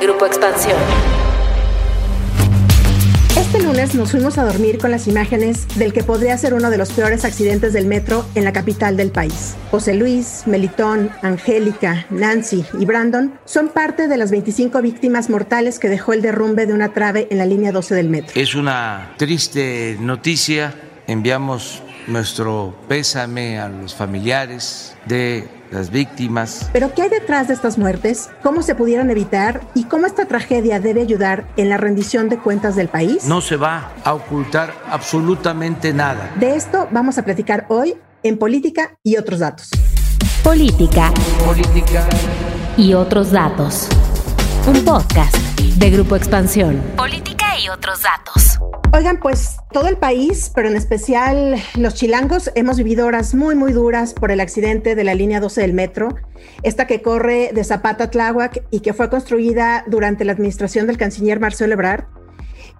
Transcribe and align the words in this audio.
Grupo 0.00 0.26
Expansión. 0.26 0.76
Este 3.36 3.60
lunes 3.62 3.94
nos 3.96 4.12
fuimos 4.12 4.38
a 4.38 4.44
dormir 4.44 4.78
con 4.78 4.92
las 4.92 5.08
imágenes 5.08 5.66
del 5.76 5.92
que 5.92 6.04
podría 6.04 6.38
ser 6.38 6.54
uno 6.54 6.70
de 6.70 6.78
los 6.78 6.92
peores 6.92 7.24
accidentes 7.24 7.72
del 7.72 7.86
metro 7.86 8.24
en 8.36 8.44
la 8.44 8.52
capital 8.52 8.96
del 8.96 9.10
país. 9.10 9.56
José 9.70 9.94
Luis, 9.94 10.44
Melitón, 10.46 11.10
Angélica, 11.22 12.06
Nancy 12.10 12.64
y 12.78 12.84
Brandon 12.84 13.38
son 13.44 13.70
parte 13.70 14.06
de 14.06 14.16
las 14.16 14.30
25 14.30 14.80
víctimas 14.82 15.30
mortales 15.30 15.78
que 15.78 15.88
dejó 15.88 16.12
el 16.12 16.22
derrumbe 16.22 16.66
de 16.66 16.74
una 16.74 16.92
trave 16.92 17.26
en 17.30 17.38
la 17.38 17.46
línea 17.46 17.72
12 17.72 17.94
del 17.94 18.08
metro. 18.08 18.40
Es 18.40 18.54
una 18.54 19.14
triste 19.16 19.96
noticia. 20.00 20.74
Enviamos 21.06 21.82
nuestro 22.08 22.74
pésame 22.88 23.60
a 23.60 23.68
los 23.68 23.94
familiares 23.94 24.96
de 25.06 25.48
las 25.70 25.90
víctimas. 25.90 26.68
Pero 26.72 26.92
¿qué 26.94 27.02
hay 27.02 27.10
detrás 27.10 27.48
de 27.48 27.54
estas 27.54 27.78
muertes? 27.78 28.30
¿Cómo 28.42 28.62
se 28.62 28.74
pudieran 28.74 29.10
evitar? 29.10 29.60
¿Y 29.74 29.84
cómo 29.84 30.06
esta 30.06 30.24
tragedia 30.24 30.80
debe 30.80 31.02
ayudar 31.02 31.46
en 31.56 31.68
la 31.68 31.76
rendición 31.76 32.28
de 32.28 32.38
cuentas 32.38 32.74
del 32.74 32.88
país? 32.88 33.24
No 33.24 33.40
se 33.40 33.56
va 33.56 33.92
a 34.04 34.14
ocultar 34.14 34.72
absolutamente 34.90 35.92
nada. 35.92 36.32
De 36.36 36.56
esto 36.56 36.88
vamos 36.90 37.18
a 37.18 37.24
platicar 37.24 37.66
hoy 37.68 37.96
en 38.22 38.38
Política 38.38 38.96
y 39.02 39.16
otros 39.16 39.40
datos. 39.40 39.70
Política. 40.42 41.12
Política. 41.44 42.08
Y 42.76 42.94
otros 42.94 43.30
datos. 43.30 43.88
Un 44.66 44.84
podcast 44.84 45.36
de 45.58 45.90
Grupo 45.90 46.16
Expansión. 46.16 46.80
Política 46.96 47.37
y 47.58 47.68
otros 47.68 48.02
datos. 48.02 48.58
Oigan, 48.92 49.18
pues 49.20 49.58
todo 49.70 49.88
el 49.88 49.96
país, 49.96 50.50
pero 50.54 50.68
en 50.68 50.76
especial 50.76 51.56
los 51.76 51.94
chilangos, 51.94 52.50
hemos 52.54 52.78
vivido 52.78 53.06
horas 53.06 53.34
muy, 53.34 53.54
muy 53.54 53.72
duras 53.72 54.14
por 54.14 54.30
el 54.30 54.40
accidente 54.40 54.94
de 54.94 55.04
la 55.04 55.14
línea 55.14 55.40
12 55.40 55.60
del 55.60 55.74
metro, 55.74 56.08
esta 56.62 56.86
que 56.86 57.02
corre 57.02 57.50
de 57.52 57.64
Zapata 57.64 58.04
a 58.04 58.10
Tláhuac 58.10 58.64
y 58.70 58.80
que 58.80 58.94
fue 58.94 59.10
construida 59.10 59.84
durante 59.86 60.24
la 60.24 60.32
administración 60.32 60.86
del 60.86 60.96
canciller 60.96 61.38
Marcelo 61.38 61.74
Ebrard. 61.74 62.04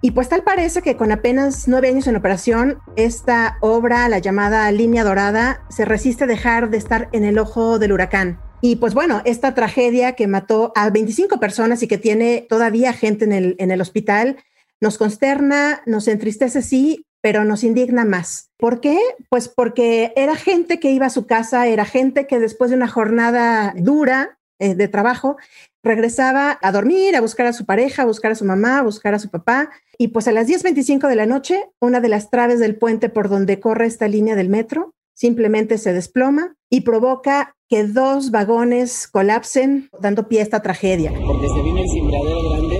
Y 0.01 0.11
pues 0.11 0.29
tal 0.29 0.43
parece 0.43 0.81
que 0.81 0.95
con 0.95 1.11
apenas 1.11 1.67
nueve 1.67 1.89
años 1.89 2.07
en 2.07 2.15
operación, 2.15 2.79
esta 2.95 3.57
obra, 3.61 4.07
la 4.09 4.19
llamada 4.19 4.71
Línea 4.71 5.03
Dorada, 5.03 5.63
se 5.69 5.85
resiste 5.85 6.23
a 6.23 6.27
dejar 6.27 6.69
de 6.69 6.77
estar 6.77 7.09
en 7.11 7.25
el 7.25 7.37
ojo 7.37 7.79
del 7.79 7.91
huracán. 7.91 8.39
Y 8.61 8.77
pues 8.77 8.93
bueno, 8.93 9.21
esta 9.25 9.53
tragedia 9.53 10.13
que 10.13 10.27
mató 10.27 10.73
a 10.75 10.89
25 10.89 11.39
personas 11.39 11.81
y 11.81 11.87
que 11.87 11.97
tiene 11.97 12.45
todavía 12.49 12.93
gente 12.93 13.25
en 13.25 13.31
el, 13.31 13.55
en 13.57 13.71
el 13.71 13.79
hospital, 13.79 14.37
nos 14.81 14.97
consterna, 14.97 15.81
nos 15.85 16.07
entristece, 16.07 16.61
sí, 16.61 17.05
pero 17.21 17.43
nos 17.43 17.63
indigna 17.63 18.05
más. 18.05 18.49
¿Por 18.57 18.79
qué? 18.79 18.97
Pues 19.29 19.49
porque 19.49 20.13
era 20.15 20.35
gente 20.35 20.79
que 20.79 20.91
iba 20.91 21.07
a 21.07 21.11
su 21.11 21.25
casa, 21.25 21.67
era 21.67 21.85
gente 21.85 22.27
que 22.27 22.39
después 22.39 22.69
de 22.69 22.77
una 22.77 22.87
jornada 22.87 23.73
dura 23.77 24.39
eh, 24.59 24.75
de 24.75 24.87
trabajo, 24.87 25.37
regresaba 25.83 26.59
a 26.61 26.71
dormir, 26.71 27.15
a 27.15 27.21
buscar 27.21 27.45
a 27.47 27.53
su 27.53 27.65
pareja, 27.65 28.03
a 28.03 28.05
buscar 28.05 28.31
a 28.31 28.35
su 28.35 28.45
mamá, 28.45 28.79
a 28.79 28.83
buscar 28.83 29.13
a 29.13 29.19
su 29.19 29.29
papá. 29.29 29.69
Y 29.97 30.09
pues 30.09 30.27
a 30.27 30.31
las 30.31 30.47
10.25 30.47 31.07
de 31.07 31.15
la 31.15 31.25
noche, 31.25 31.69
una 31.79 32.01
de 32.01 32.09
las 32.09 32.29
traves 32.29 32.59
del 32.59 32.75
puente 32.75 33.09
por 33.09 33.29
donde 33.29 33.59
corre 33.59 33.85
esta 33.85 34.07
línea 34.07 34.35
del 34.35 34.49
metro 34.49 34.93
simplemente 35.19 35.77
se 35.77 35.91
desploma 35.91 36.55
y 36.69 36.81
provoca 36.81 37.53
que 37.67 37.83
dos 37.83 38.31
vagones 38.31 39.05
colapsen, 39.05 39.89
dando 39.99 40.29
pie 40.29 40.39
a 40.39 40.43
esta 40.43 40.61
tragedia. 40.61 41.11
Porque 41.11 41.47
se 41.49 41.61
vino 41.61 41.79
el 41.79 42.49
grande 42.49 42.78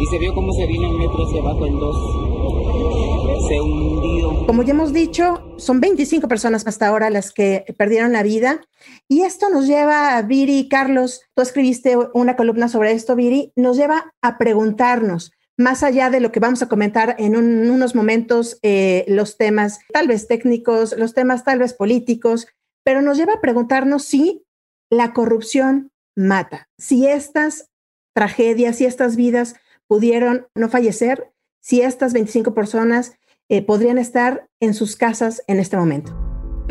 y 0.00 0.06
se 0.06 0.18
vio 0.18 0.34
cómo 0.34 0.52
se 0.52 0.66
vino 0.66 0.90
el 0.90 0.98
metro 0.98 1.26
hacia 1.26 1.40
abajo 1.40 1.66
en 1.66 1.78
dos. 1.78 3.48
Se 3.48 3.60
hundió. 3.60 4.46
Como 4.46 4.62
ya 4.62 4.72
hemos 4.72 4.92
dicho, 4.92 5.54
son 5.58 5.80
25 5.80 6.28
personas 6.28 6.66
hasta 6.66 6.86
ahora 6.86 7.10
las 7.10 7.32
que 7.32 7.64
perdieron 7.76 8.12
la 8.12 8.22
vida. 8.22 8.60
Y 9.08 9.22
esto 9.22 9.50
nos 9.50 9.66
lleva 9.66 10.20
Viri, 10.22 10.68
Carlos, 10.68 11.22
tú 11.34 11.42
escribiste 11.42 11.96
una 12.14 12.36
columna 12.36 12.68
sobre 12.68 12.92
esto, 12.92 13.16
Viri, 13.16 13.52
nos 13.56 13.76
lleva 13.76 14.12
a 14.22 14.38
preguntarnos, 14.38 15.32
más 15.56 15.82
allá 15.82 16.08
de 16.10 16.20
lo 16.20 16.30
que 16.30 16.40
vamos 16.40 16.62
a 16.62 16.68
comentar 16.68 17.16
en 17.18 17.36
unos 17.36 17.94
momentos, 17.94 18.58
eh, 18.62 19.04
los 19.08 19.36
temas 19.36 19.80
tal 19.92 20.06
vez 20.06 20.28
técnicos, 20.28 20.96
los 20.96 21.14
temas 21.14 21.44
tal 21.44 21.58
vez 21.58 21.74
políticos, 21.74 22.46
pero 22.84 23.02
nos 23.02 23.18
lleva 23.18 23.34
a 23.34 23.40
preguntarnos 23.40 24.04
si 24.04 24.44
la 24.88 25.12
corrupción 25.12 25.90
mata, 26.14 26.68
si 26.78 27.06
estas 27.06 27.70
tragedias, 28.14 28.76
si 28.76 28.84
estas 28.84 29.16
vidas 29.16 29.56
pudieron 29.88 30.46
no 30.54 30.68
fallecer, 30.68 31.32
si 31.60 31.80
estas 31.80 32.12
25 32.12 32.54
personas 32.54 33.14
eh, 33.48 33.62
podrían 33.62 33.98
estar 33.98 34.48
en 34.60 34.74
sus 34.74 34.94
casas 34.94 35.42
en 35.48 35.58
este 35.58 35.76
momento. 35.76 36.16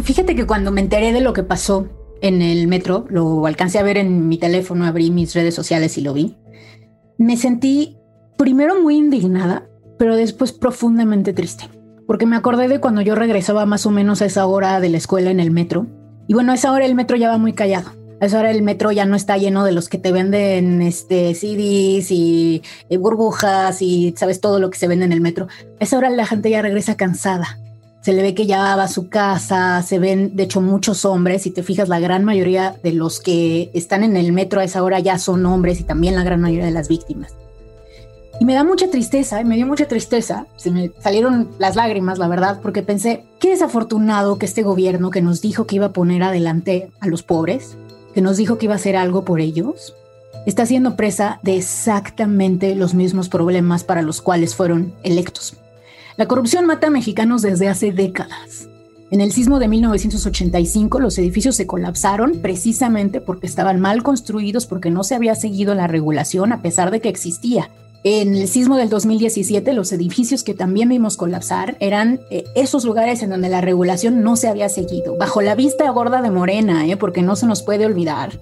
Fíjate 0.01 0.35
que 0.35 0.45
cuando 0.45 0.71
me 0.71 0.81
enteré 0.81 1.11
de 1.11 1.21
lo 1.21 1.33
que 1.33 1.43
pasó 1.43 1.89
en 2.21 2.41
el 2.41 2.67
metro, 2.67 3.05
lo 3.09 3.45
alcancé 3.45 3.79
a 3.79 3.83
ver 3.83 3.97
en 3.97 4.27
mi 4.27 4.37
teléfono, 4.37 4.85
abrí 4.85 5.11
mis 5.11 5.33
redes 5.33 5.55
sociales 5.55 5.97
y 5.97 6.01
lo 6.01 6.13
vi, 6.13 6.37
me 7.17 7.35
sentí 7.35 7.97
primero 8.37 8.81
muy 8.81 8.95
indignada, 8.95 9.67
pero 9.97 10.15
después 10.15 10.53
profundamente 10.53 11.33
triste, 11.33 11.65
porque 12.05 12.27
me 12.27 12.35
acordé 12.35 12.67
de 12.67 12.79
cuando 12.79 13.01
yo 13.01 13.15
regresaba 13.15 13.65
más 13.65 13.85
o 13.87 13.91
menos 13.91 14.21
a 14.21 14.25
esa 14.25 14.45
hora 14.45 14.79
de 14.79 14.89
la 14.89 14.97
escuela 14.97 15.31
en 15.31 15.39
el 15.39 15.51
metro. 15.51 15.87
Y 16.27 16.33
bueno, 16.33 16.51
a 16.51 16.55
esa 16.55 16.71
hora 16.71 16.85
el 16.85 16.95
metro 16.95 17.17
ya 17.17 17.29
va 17.29 17.37
muy 17.37 17.53
callado. 17.53 17.91
A 18.19 18.25
esa 18.25 18.39
hora 18.39 18.49
el 18.49 18.63
metro 18.63 18.91
ya 18.91 19.05
no 19.05 19.15
está 19.15 19.37
lleno 19.37 19.63
de 19.63 19.71
los 19.71 19.89
que 19.89 19.99
te 19.99 20.11
venden 20.11 20.81
este, 20.81 21.35
CDs 21.35 22.09
y, 22.09 22.63
y 22.89 22.97
burbujas 22.97 23.81
y 23.81 24.15
sabes 24.17 24.41
todo 24.41 24.59
lo 24.59 24.71
que 24.71 24.79
se 24.79 24.87
vende 24.87 25.05
en 25.05 25.13
el 25.13 25.21
metro. 25.21 25.47
A 25.79 25.83
esa 25.83 25.97
hora 25.97 26.09
la 26.09 26.25
gente 26.25 26.49
ya 26.49 26.63
regresa 26.63 26.95
cansada. 26.95 27.59
Se 28.01 28.13
le 28.13 28.23
ve 28.23 28.33
que 28.33 28.47
ya 28.47 28.75
va 28.75 28.83
a 28.83 28.87
su 28.87 29.09
casa, 29.09 29.83
se 29.83 29.99
ven 29.99 30.35
de 30.35 30.43
hecho 30.43 30.61
muchos 30.61 31.05
hombres, 31.05 31.43
si 31.43 31.51
te 31.51 31.61
fijas 31.61 31.89
la 31.89 31.99
gran 31.99 32.23
mayoría 32.23 32.75
de 32.81 32.93
los 32.93 33.19
que 33.19 33.69
están 33.73 34.03
en 34.03 34.17
el 34.17 34.31
metro 34.31 34.61
a 34.61 34.63
esa 34.63 34.81
hora 34.81 34.99
ya 34.99 35.19
son 35.19 35.45
hombres 35.45 35.79
y 35.81 35.83
también 35.83 36.15
la 36.15 36.23
gran 36.23 36.41
mayoría 36.41 36.65
de 36.65 36.71
las 36.71 36.87
víctimas. 36.87 37.35
Y 38.39 38.45
me 38.45 38.53
da 38.53 38.63
mucha 38.63 38.89
tristeza, 38.89 39.43
me 39.43 39.55
dio 39.55 39.65
mucha 39.65 39.87
tristeza, 39.87 40.45
se 40.57 40.69
me 40.69 40.91
salieron 40.99 41.49
las 41.57 41.75
lágrimas, 41.75 42.19
la 42.19 42.27
verdad, 42.27 42.59
porque 42.61 42.83
pensé, 42.83 43.25
qué 43.39 43.49
desafortunado 43.49 44.37
que 44.37 44.45
este 44.45 44.61
gobierno 44.61 45.09
que 45.09 45.21
nos 45.21 45.41
dijo 45.41 45.65
que 45.65 45.75
iba 45.77 45.87
a 45.87 45.93
poner 45.93 46.21
adelante 46.21 46.91
a 46.99 47.07
los 47.07 47.23
pobres, 47.23 47.77
que 48.17 48.23
nos 48.23 48.37
dijo 48.37 48.57
que 48.57 48.65
iba 48.65 48.73
a 48.73 48.77
hacer 48.77 48.95
algo 48.95 49.23
por 49.23 49.39
ellos, 49.39 49.93
está 50.47 50.65
siendo 50.65 50.95
presa 50.95 51.39
de 51.43 51.55
exactamente 51.55 52.73
los 52.73 52.95
mismos 52.95 53.29
problemas 53.29 53.83
para 53.83 54.01
los 54.01 54.23
cuales 54.23 54.55
fueron 54.55 54.95
electos. 55.03 55.55
La 56.15 56.27
corrupción 56.27 56.65
mata 56.65 56.87
a 56.87 56.89
mexicanos 56.89 57.43
desde 57.43 57.67
hace 57.67 57.91
décadas. 57.91 58.69
En 59.11 59.21
el 59.21 59.31
sismo 59.31 59.59
de 59.59 59.67
1985 59.67 60.99
los 60.99 61.15
edificios 61.19 61.55
se 61.55 61.67
colapsaron 61.67 62.39
precisamente 62.41 63.21
porque 63.21 63.45
estaban 63.45 63.79
mal 63.79 64.01
construidos, 64.01 64.65
porque 64.65 64.89
no 64.89 65.03
se 65.03 65.13
había 65.13 65.35
seguido 65.35 65.75
la 65.75 65.85
regulación 65.85 66.53
a 66.53 66.63
pesar 66.63 66.89
de 66.89 67.01
que 67.01 67.09
existía. 67.09 67.69
En 68.03 68.35
el 68.35 68.47
sismo 68.47 68.77
del 68.77 68.89
2017, 68.89 69.73
los 69.73 69.91
edificios 69.91 70.43
que 70.43 70.53
también 70.53 70.89
vimos 70.89 71.17
colapsar 71.17 71.75
eran 71.79 72.21
eh, 72.29 72.45
esos 72.55 72.85
lugares 72.85 73.23
en 73.23 73.31
donde 73.31 73.49
la 73.49 73.59
regulación 73.59 74.21
no 74.21 74.35
se 74.35 74.47
había 74.47 74.69
seguido, 74.69 75.17
bajo 75.17 75.41
la 75.41 75.55
vista 75.55 75.89
gorda 75.89 76.21
de 76.21 76.29
Morena, 76.29 76.87
eh, 76.87 76.95
porque 76.95 77.21
no 77.21 77.35
se 77.35 77.47
nos 77.47 77.63
puede 77.63 77.85
olvidar 77.85 78.39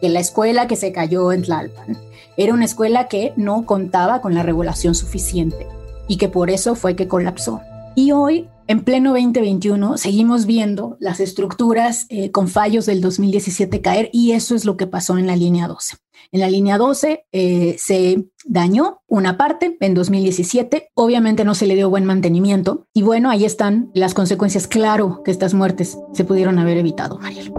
que 0.00 0.08
la 0.08 0.20
escuela 0.20 0.66
que 0.66 0.76
se 0.76 0.92
cayó 0.92 1.32
en 1.32 1.42
Tlalpan 1.42 1.98
era 2.36 2.54
una 2.54 2.64
escuela 2.64 3.08
que 3.08 3.32
no 3.36 3.66
contaba 3.66 4.20
con 4.20 4.34
la 4.34 4.42
regulación 4.42 4.94
suficiente 4.94 5.66
y 6.08 6.16
que 6.16 6.28
por 6.28 6.50
eso 6.50 6.74
fue 6.74 6.96
que 6.96 7.08
colapsó. 7.08 7.60
Y 7.94 8.12
hoy, 8.12 8.48
en 8.68 8.84
pleno 8.84 9.10
2021, 9.10 9.98
seguimos 9.98 10.46
viendo 10.46 10.96
las 10.98 11.20
estructuras 11.20 12.06
eh, 12.08 12.30
con 12.30 12.48
fallos 12.48 12.86
del 12.86 13.00
2017 13.00 13.82
caer 13.82 14.08
y 14.12 14.32
eso 14.32 14.54
es 14.54 14.64
lo 14.64 14.76
que 14.76 14.86
pasó 14.86 15.18
en 15.18 15.26
la 15.26 15.36
línea 15.36 15.68
12. 15.68 15.96
En 16.30 16.40
la 16.40 16.48
línea 16.48 16.78
12 16.78 17.26
eh, 17.32 17.76
se 17.78 18.24
dañó 18.46 19.02
una 19.06 19.36
parte 19.36 19.76
en 19.80 19.92
2017, 19.92 20.88
obviamente 20.94 21.44
no 21.44 21.54
se 21.54 21.66
le 21.66 21.74
dio 21.74 21.90
buen 21.90 22.04
mantenimiento 22.04 22.86
y 22.94 23.02
bueno, 23.02 23.28
ahí 23.28 23.44
están 23.44 23.90
las 23.92 24.14
consecuencias. 24.14 24.66
Claro 24.66 25.22
que 25.22 25.30
estas 25.30 25.52
muertes 25.52 25.98
se 26.14 26.24
pudieron 26.24 26.58
haber 26.58 26.78
evitado, 26.78 27.18
Mariel. 27.18 27.52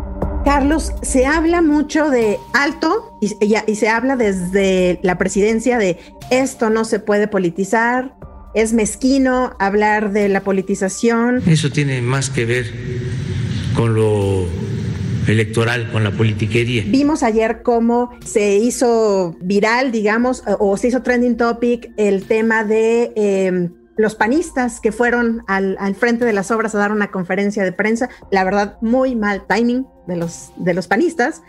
Carlos, 0.43 0.91
se 1.03 1.25
habla 1.25 1.61
mucho 1.61 2.09
de 2.09 2.37
alto 2.53 3.17
y, 3.21 3.31
y, 3.65 3.75
se 3.75 3.87
habla 3.87 4.17
desde 4.17 4.99
la 5.01 5.17
presidencia 5.17 5.77
de 5.77 5.99
esto 6.31 6.69
no 6.69 6.83
se 6.83 6.99
puede 6.99 7.29
politizar, 7.29 8.13
es 8.53 8.73
mezquino 8.73 9.55
hablar 9.59 10.11
de 10.11 10.29
la 10.29 10.41
politización. 10.41 11.41
Eso 11.47 11.69
tiene 11.71 12.01
más 12.01 12.29
que 12.29 12.45
ver 12.45 12.65
con 13.75 13.95
lo 13.95 14.47
electoral, 15.27 15.91
con 15.91 16.03
la 16.03 16.11
politiquería. 16.11 16.83
Vimos 16.85 17.23
ayer 17.23 17.61
cómo 17.63 18.11
se 18.25 18.57
hizo 18.57 19.35
viral, 19.41 19.91
digamos, 19.91 20.43
o 20.59 20.77
se 20.77 20.89
hizo 20.89 21.01
trending 21.01 21.37
topic 21.37 21.91
el 21.97 22.25
tema 22.25 22.63
de 22.63 23.11
eh, 23.15 23.69
los 23.95 24.15
panistas 24.15 24.79
que 24.79 24.91
fueron 24.91 25.43
al, 25.47 25.77
al, 25.79 25.95
frente 25.95 26.25
de 26.25 26.33
las 26.33 26.51
obras 26.51 26.75
a 26.75 26.79
dar 26.79 26.91
una 26.91 27.11
conferencia 27.11 27.63
de 27.63 27.71
prensa. 27.71 28.09
La 28.31 28.43
verdad, 28.43 28.77
muy 28.81 29.15
mal 29.15 29.45
timing 29.47 29.85
de 30.07 30.17
los, 30.17 30.51
de 30.57 30.73
los 30.73 30.87
panistas. 30.87 31.41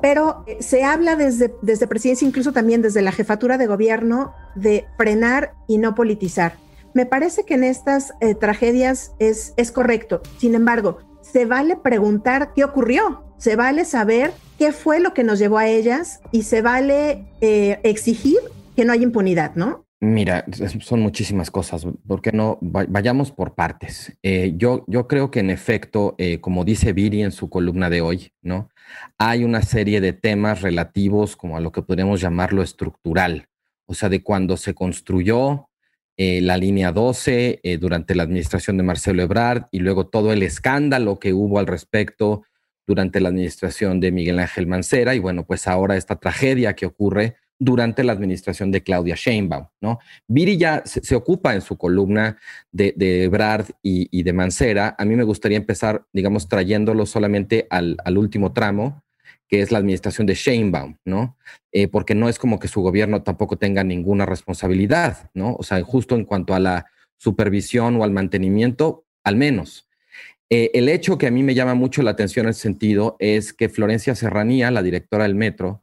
Pero 0.00 0.44
eh, 0.46 0.58
se 0.60 0.84
habla 0.84 1.16
desde, 1.16 1.54
desde 1.62 1.86
presidencia, 1.86 2.26
incluso 2.26 2.52
también 2.52 2.82
desde 2.82 3.02
la 3.02 3.12
jefatura 3.12 3.58
de 3.58 3.66
gobierno, 3.66 4.34
de 4.54 4.86
frenar 4.96 5.54
y 5.66 5.78
no 5.78 5.94
politizar. 5.94 6.54
Me 6.94 7.06
parece 7.06 7.44
que 7.44 7.54
en 7.54 7.64
estas 7.64 8.14
eh, 8.20 8.34
tragedias 8.34 9.12
es, 9.18 9.52
es 9.56 9.72
correcto. 9.72 10.22
Sin 10.38 10.54
embargo, 10.54 10.98
se 11.20 11.44
vale 11.44 11.76
preguntar 11.76 12.52
qué 12.54 12.64
ocurrió. 12.64 13.24
Se 13.38 13.56
vale 13.56 13.84
saber 13.84 14.32
qué 14.58 14.72
fue 14.72 15.00
lo 15.00 15.12
que 15.12 15.24
nos 15.24 15.38
llevó 15.38 15.58
a 15.58 15.66
ellas 15.66 16.20
y 16.32 16.42
se 16.42 16.62
vale 16.62 17.26
eh, 17.40 17.80
exigir 17.82 18.38
que 18.74 18.84
no 18.84 18.92
haya 18.92 19.02
impunidad, 19.02 19.54
¿no? 19.54 19.85
Mira, 20.00 20.44
son 20.80 21.00
muchísimas 21.00 21.50
cosas. 21.50 21.86
¿Por 22.06 22.20
qué 22.20 22.32
no 22.32 22.58
vayamos 22.60 23.32
por 23.32 23.54
partes? 23.54 24.16
Eh, 24.22 24.52
yo, 24.56 24.84
yo 24.86 25.08
creo 25.08 25.30
que 25.30 25.40
en 25.40 25.50
efecto, 25.50 26.14
eh, 26.18 26.40
como 26.40 26.64
dice 26.64 26.92
Viri 26.92 27.22
en 27.22 27.32
su 27.32 27.48
columna 27.48 27.88
de 27.88 28.02
hoy, 28.02 28.32
¿no? 28.42 28.68
Hay 29.18 29.44
una 29.44 29.62
serie 29.62 30.00
de 30.00 30.12
temas 30.12 30.62
relativos 30.62 31.36
como 31.36 31.56
a 31.56 31.60
lo 31.60 31.72
que 31.72 31.82
podríamos 31.82 32.20
llamarlo 32.20 32.62
estructural, 32.62 33.48
o 33.86 33.94
sea, 33.94 34.08
de 34.08 34.22
cuando 34.22 34.56
se 34.56 34.74
construyó 34.74 35.68
eh, 36.18 36.40
la 36.40 36.56
línea 36.56 36.92
12 36.92 37.60
durante 37.80 38.14
la 38.14 38.22
administración 38.22 38.76
de 38.76 38.82
Marcelo 38.84 39.22
Ebrard 39.22 39.66
y 39.70 39.80
luego 39.80 40.06
todo 40.06 40.32
el 40.32 40.42
escándalo 40.42 41.18
que 41.18 41.32
hubo 41.32 41.58
al 41.58 41.66
respecto 41.66 42.42
durante 42.86 43.20
la 43.20 43.28
administración 43.30 44.00
de 44.00 44.12
Miguel 44.12 44.38
Ángel 44.38 44.66
Mancera 44.66 45.14
y 45.14 45.18
bueno, 45.18 45.44
pues 45.44 45.66
ahora 45.66 45.96
esta 45.96 46.16
tragedia 46.16 46.74
que 46.74 46.86
ocurre 46.86 47.36
durante 47.58 48.04
la 48.04 48.12
administración 48.12 48.70
de 48.70 48.82
Claudia 48.82 49.14
Sheinbaum, 49.16 49.66
¿no? 49.80 49.98
Viri 50.28 50.58
ya 50.58 50.82
se, 50.84 51.14
ocupa 51.14 51.54
en 51.54 51.62
su 51.62 51.76
columna 51.78 52.38
de, 52.70 52.92
de 52.96 53.28
Brad 53.28 53.66
y, 53.82 54.22
de 54.22 54.32
Mancera. 54.32 54.94
A 54.98 55.04
mí 55.04 55.16
me 55.16 55.22
gustaría 55.22 55.56
empezar, 55.56 56.06
digamos, 56.12 56.48
trayéndolo 56.48 57.06
solamente 57.06 57.66
al, 57.70 57.96
último 58.16 58.52
tramo, 58.52 59.02
que 59.48 59.62
es 59.62 59.72
la 59.72 59.78
administración 59.78 60.26
de 60.26 60.34
Sheinbaum, 60.34 60.96
¿no? 61.04 61.38
Eh, 61.72 61.88
porque 61.88 62.14
no 62.14 62.28
es 62.28 62.38
como 62.38 62.58
que 62.58 62.68
su 62.68 62.82
gobierno 62.82 63.22
tampoco 63.22 63.56
tenga 63.56 63.84
ninguna 63.84 64.26
responsabilidad, 64.26 65.30
¿no? 65.34 65.54
O 65.54 65.62
sea, 65.62 65.80
justo 65.82 66.14
en 66.14 66.24
cuanto 66.24 66.54
a 66.54 66.60
la 66.60 66.86
supervisión 67.16 67.96
o 67.96 68.04
al 68.04 68.10
mantenimiento, 68.10 69.06
al 69.24 69.36
menos. 69.36 69.88
Eh, 70.48 70.70
el 70.74 70.88
hecho 70.88 71.18
que 71.18 71.26
a 71.26 71.30
mí 71.30 71.42
me 71.42 71.54
llama 71.54 71.74
mucho 71.74 72.02
la 72.02 72.12
atención 72.12 72.46
en 72.46 72.50
ese 72.50 72.60
sentido 72.60 73.16
es 73.18 73.52
que 73.52 73.68
Florencia 73.68 74.14
Serranía, 74.14 74.70
la 74.70 74.82
directora 74.82 75.24
del 75.24 75.34
metro, 75.34 75.82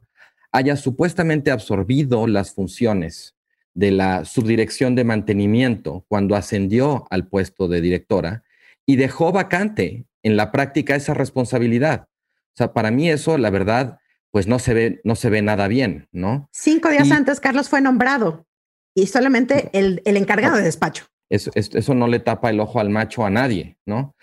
haya 0.54 0.76
supuestamente 0.76 1.50
absorbido 1.50 2.28
las 2.28 2.52
funciones 2.52 3.34
de 3.74 3.90
la 3.90 4.24
subdirección 4.24 4.94
de 4.94 5.02
mantenimiento 5.02 6.04
cuando 6.06 6.36
ascendió 6.36 7.08
al 7.10 7.26
puesto 7.26 7.66
de 7.66 7.80
directora 7.80 8.44
y 8.86 8.94
dejó 8.94 9.32
vacante 9.32 10.06
en 10.22 10.36
la 10.36 10.52
práctica 10.52 10.94
esa 10.94 11.12
responsabilidad. 11.12 12.06
O 12.06 12.56
sea, 12.56 12.72
para 12.72 12.92
mí 12.92 13.10
eso, 13.10 13.36
la 13.36 13.50
verdad, 13.50 13.98
pues 14.30 14.46
no 14.46 14.60
se 14.60 14.74
ve, 14.74 15.00
no 15.02 15.16
se 15.16 15.28
ve 15.28 15.42
nada 15.42 15.66
bien, 15.66 16.06
¿no? 16.12 16.48
Cinco 16.52 16.88
días 16.88 17.10
antes, 17.10 17.40
Carlos 17.40 17.68
fue 17.68 17.80
nombrado 17.80 18.46
y 18.94 19.08
solamente 19.08 19.70
el, 19.72 20.02
el 20.04 20.16
encargado 20.16 20.56
de 20.56 20.62
despacho. 20.62 21.06
Eso, 21.30 21.50
eso, 21.54 21.94
no 21.94 22.06
le 22.06 22.20
tapa 22.20 22.50
el 22.50 22.60
ojo 22.60 22.78
al 22.78 22.90
macho 22.90 23.24
a 23.24 23.30
nadie, 23.30 23.76
¿no? 23.86 24.14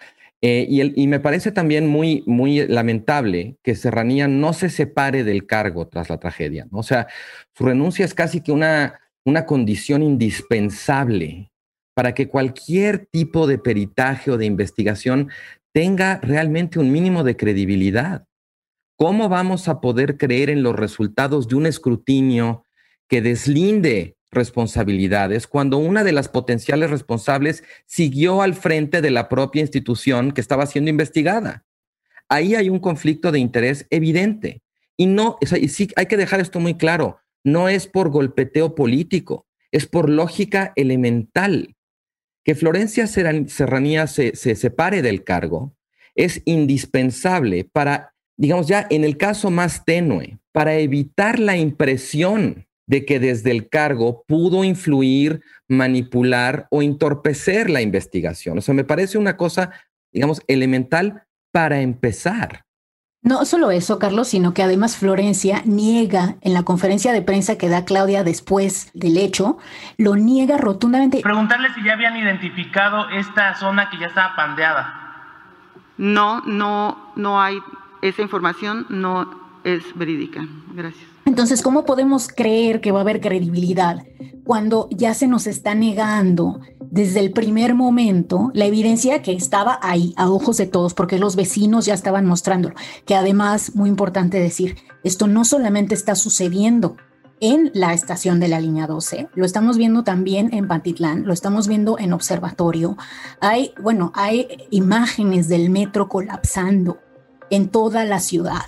Eh, 0.44 0.66
y, 0.70 1.08
me 1.08 1.20
parece 1.20 1.52
también 1.52 1.88
muy, 1.88 2.24
lamentable 2.68 3.58
que 3.62 3.76
Serranía 3.76 4.28
no 4.28 4.54
se 4.54 4.70
separe 4.70 5.24
del 5.24 5.46
cargo 5.46 5.88
tras 5.88 6.10
la 6.10 6.20
tragedia. 6.20 6.68
O 6.72 6.82
sea, 6.82 7.08
su 7.56 7.64
renuncia 7.64 8.04
es 8.04 8.16
casi 8.16 8.42
que 8.42 8.52
una, 8.52 9.00
una 9.24 9.46
condición 9.46 10.02
indispensable 10.02 11.52
para 11.94 12.16
que 12.16 12.28
cualquier 12.28 13.06
tipo 13.06 13.46
de 13.46 13.60
peritaje 13.60 14.32
o 14.32 14.38
de 14.38 14.46
investigación 14.46 15.30
tenga 15.74 16.20
realmente 16.24 16.80
un 16.80 16.92
mínimo 16.92 17.24
de 17.24 17.38
credibilidad. 17.38 18.26
¿Cómo 18.98 19.30
vamos 19.30 19.68
a 19.68 19.80
poder 19.80 20.18
creer 20.18 20.50
en 20.50 20.64
los 20.64 20.76
resultados 20.76 21.48
de 21.48 21.56
un 21.56 21.68
escrutinio 21.68 22.66
que 23.08 23.22
deslinde 23.22 24.16
responsabilidades 24.32 25.46
cuando 25.46 25.78
una 25.78 26.04
de 26.04 26.14
las 26.14 26.30
potenciales 26.30 26.90
responsables 26.90 27.64
siguió 27.86 28.42
al 28.42 28.54
frente 28.54 29.02
de 29.02 29.12
la 29.12 29.28
propia 29.30 29.62
institución 29.62 30.32
que 30.32 30.42
estaba 30.42 30.66
siendo 30.66 30.90
investigada. 30.90 31.66
Ahí 32.30 32.56
hay 32.56 32.70
un 32.70 32.80
conflicto 32.80 33.32
de 33.32 33.40
interés 33.40 33.88
evidente. 33.90 34.62
Y 34.96 35.08
no, 35.08 35.38
hay 35.96 36.06
que 36.06 36.18
dejar 36.18 36.40
esto 36.40 36.60
muy 36.60 36.76
claro, 36.76 37.20
no 37.44 37.70
es 37.70 37.88
por 37.88 38.10
golpeteo 38.10 38.76
político, 38.76 39.48
es 39.72 39.86
por 39.86 40.10
lógica 40.10 40.74
elemental. 40.76 41.76
Que 42.44 42.56
Florencia 42.56 43.08
Serranía 43.08 44.08
se, 44.08 44.36
se 44.36 44.56
separe 44.56 45.02
del 45.02 45.24
cargo 45.24 45.76
es 46.16 46.42
indispensable 46.46 47.64
para, 47.66 48.14
digamos 48.38 48.68
ya, 48.68 48.86
en 48.90 49.04
el 49.04 49.18
caso 49.18 49.50
más 49.50 49.86
tenue, 49.86 50.40
para 50.52 50.76
evitar 50.76 51.40
la 51.40 51.58
impresión 51.58 52.68
de 52.92 53.06
que 53.06 53.22
desde 53.22 53.52
el 53.52 53.70
cargo 53.70 54.26
pudo 54.28 54.66
influir, 54.66 55.42
manipular 55.70 56.68
o 56.72 56.82
entorpecer 56.82 57.70
la 57.70 57.82
investigación. 57.82 58.58
O 58.58 58.62
sea, 58.62 58.76
me 58.76 58.84
parece 58.84 59.18
una 59.18 59.38
cosa, 59.38 59.72
digamos, 60.12 60.42
elemental 60.48 61.24
para 61.54 61.80
empezar. 61.80 62.66
No 63.24 63.46
solo 63.46 63.72
eso, 63.72 63.98
Carlos, 63.98 64.28
sino 64.28 64.54
que 64.54 64.62
además 64.62 64.98
Florencia 64.98 65.62
niega 65.64 66.36
en 66.42 66.54
la 66.54 66.64
conferencia 66.64 67.14
de 67.14 67.22
prensa 67.22 67.58
que 67.58 67.70
da 67.70 67.86
Claudia 67.86 68.26
después 68.26 68.92
del 68.94 69.18
hecho, 69.18 69.58
lo 69.98 70.18
niega 70.18 70.58
rotundamente. 70.58 71.22
Preguntarle 71.22 71.70
si 71.74 71.86
ya 71.86 71.94
habían 71.94 72.18
identificado 72.18 73.10
esta 73.12 73.56
zona 73.56 73.90
que 73.90 74.00
ya 74.00 74.08
estaba 74.08 74.36
pandeada. 74.36 74.98
No, 75.98 76.42
no, 76.42 77.14
no 77.16 77.40
hay 77.42 77.58
esa 78.02 78.22
información, 78.22 78.86
no 78.90 79.40
es 79.64 79.84
verídica. 79.96 80.48
Gracias. 80.74 81.04
Entonces, 81.26 81.62
¿cómo 81.62 81.86
podemos 81.86 82.28
creer 82.28 82.82
que 82.82 82.92
va 82.92 83.00
a 83.00 83.02
haber 83.02 83.22
credibilidad 83.22 84.04
cuando 84.44 84.90
ya 84.92 85.14
se 85.14 85.28
nos 85.28 85.48
está 85.48 85.76
negando 85.76 86.60
desde 86.80 87.20
el 87.20 87.32
primer 87.32 87.76
momento 87.76 88.52
la 88.54 88.66
evidencia 88.66 89.22
que 89.22 89.34
estaba 89.34 89.80
ahí 89.82 90.14
a 90.18 90.30
ojos 90.30 90.58
de 90.58 90.66
todos, 90.66 90.94
porque 90.94 91.20
los 91.20 91.36
vecinos 91.36 91.86
ya 91.86 91.94
estaban 91.94 92.26
mostrándolo? 92.26 92.76
Que 93.06 93.16
además, 93.16 93.76
muy 93.76 93.90
importante 93.90 94.40
decir, 94.40 94.78
esto 95.04 95.28
no 95.28 95.46
solamente 95.46 95.96
está 95.96 96.16
sucediendo 96.16 96.98
en 97.40 97.72
la 97.74 97.94
estación 97.94 98.40
de 98.40 98.48
la 98.48 98.60
línea 98.60 98.86
12, 98.86 99.30
lo 99.34 99.46
estamos 99.46 99.78
viendo 99.78 100.04
también 100.04 100.54
en 100.54 100.68
Pantitlán, 100.68 101.26
lo 101.26 101.34
estamos 101.34 101.68
viendo 101.68 101.98
en 101.98 102.14
observatorio. 102.14 102.98
Hay, 103.40 103.74
bueno, 103.82 104.12
hay 104.16 104.48
imágenes 104.70 105.48
del 105.50 105.72
metro 105.72 106.08
colapsando 106.08 107.00
en 107.50 107.70
toda 107.70 108.06
la 108.06 108.20
ciudad. 108.20 108.66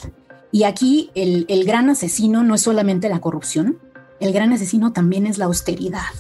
Y 0.54 0.66
aquí 0.66 1.10
el, 1.16 1.66
gran 1.66 1.90
asesino 1.90 2.44
no 2.44 2.54
es 2.54 2.62
solamente 2.62 3.10
la 3.10 3.20
corrupción, 3.20 3.80
el 4.20 4.32
gran 4.34 4.54
asesino 4.54 4.94
también 4.94 5.26
es 5.26 5.40
la 5.40 5.46
austeridad. 5.46 6.14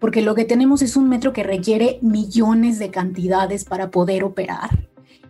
Porque 0.00 0.20
lo 0.20 0.34
que 0.34 0.44
tenemos 0.44 0.82
es 0.82 0.96
un 0.96 1.08
metro 1.08 1.32
que 1.32 1.44
requiere 1.44 2.00
millones 2.02 2.80
de 2.80 2.90
cantidades 2.90 3.64
para 3.64 3.92
poder 3.92 4.24
operar. 4.24 4.88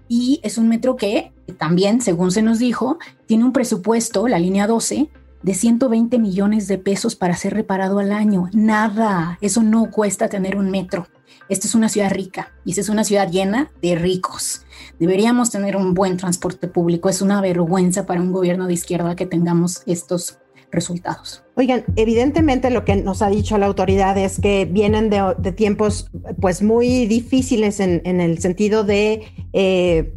Y 0.08 0.40
es 0.42 0.56
un 0.56 0.66
metro 0.66 0.96
que 0.96 1.30
también, 1.58 2.00
según 2.00 2.30
se 2.32 2.40
nos 2.40 2.58
dijo, 2.58 2.98
tiene 3.26 3.44
un 3.44 3.52
presupuesto, 3.52 4.28
la 4.28 4.38
línea 4.38 4.66
12, 4.66 5.10
de 5.42 5.54
120 5.54 6.18
millones 6.18 6.68
de 6.68 6.78
pesos 6.78 7.16
para 7.16 7.36
ser 7.36 7.54
reparado 7.54 7.98
al 7.98 8.12
año. 8.12 8.48
Nada, 8.52 9.38
eso 9.40 9.62
no 9.62 9.90
cuesta 9.90 10.28
tener 10.28 10.56
un 10.56 10.70
metro. 10.70 11.06
Esta 11.48 11.66
es 11.68 11.74
una 11.74 11.88
ciudad 11.88 12.10
rica 12.10 12.52
y 12.64 12.70
esta 12.70 12.80
es 12.80 12.88
una 12.88 13.04
ciudad 13.04 13.30
llena 13.30 13.70
de 13.80 13.94
ricos. 13.94 14.64
Deberíamos 14.98 15.50
tener 15.50 15.76
un 15.76 15.94
buen 15.94 16.16
transporte 16.16 16.68
público. 16.68 17.08
Es 17.08 17.22
una 17.22 17.40
vergüenza 17.40 18.06
para 18.06 18.20
un 18.20 18.32
gobierno 18.32 18.66
de 18.66 18.74
izquierda 18.74 19.14
que 19.14 19.26
tengamos 19.26 19.82
estos 19.86 20.38
resultados. 20.72 21.44
Oigan, 21.54 21.84
evidentemente 21.96 22.70
lo 22.70 22.84
que 22.84 22.96
nos 22.96 23.22
ha 23.22 23.28
dicho 23.28 23.56
la 23.58 23.66
autoridad 23.66 24.18
es 24.18 24.40
que 24.40 24.68
vienen 24.70 25.10
de, 25.10 25.52
tiempos 25.52 26.10
pues 26.40 26.62
muy 26.62 27.06
difíciles 27.06 27.80
en, 27.80 28.20
el 28.20 28.38
sentido 28.40 28.84
de 28.84 29.22
eh, 29.52 30.14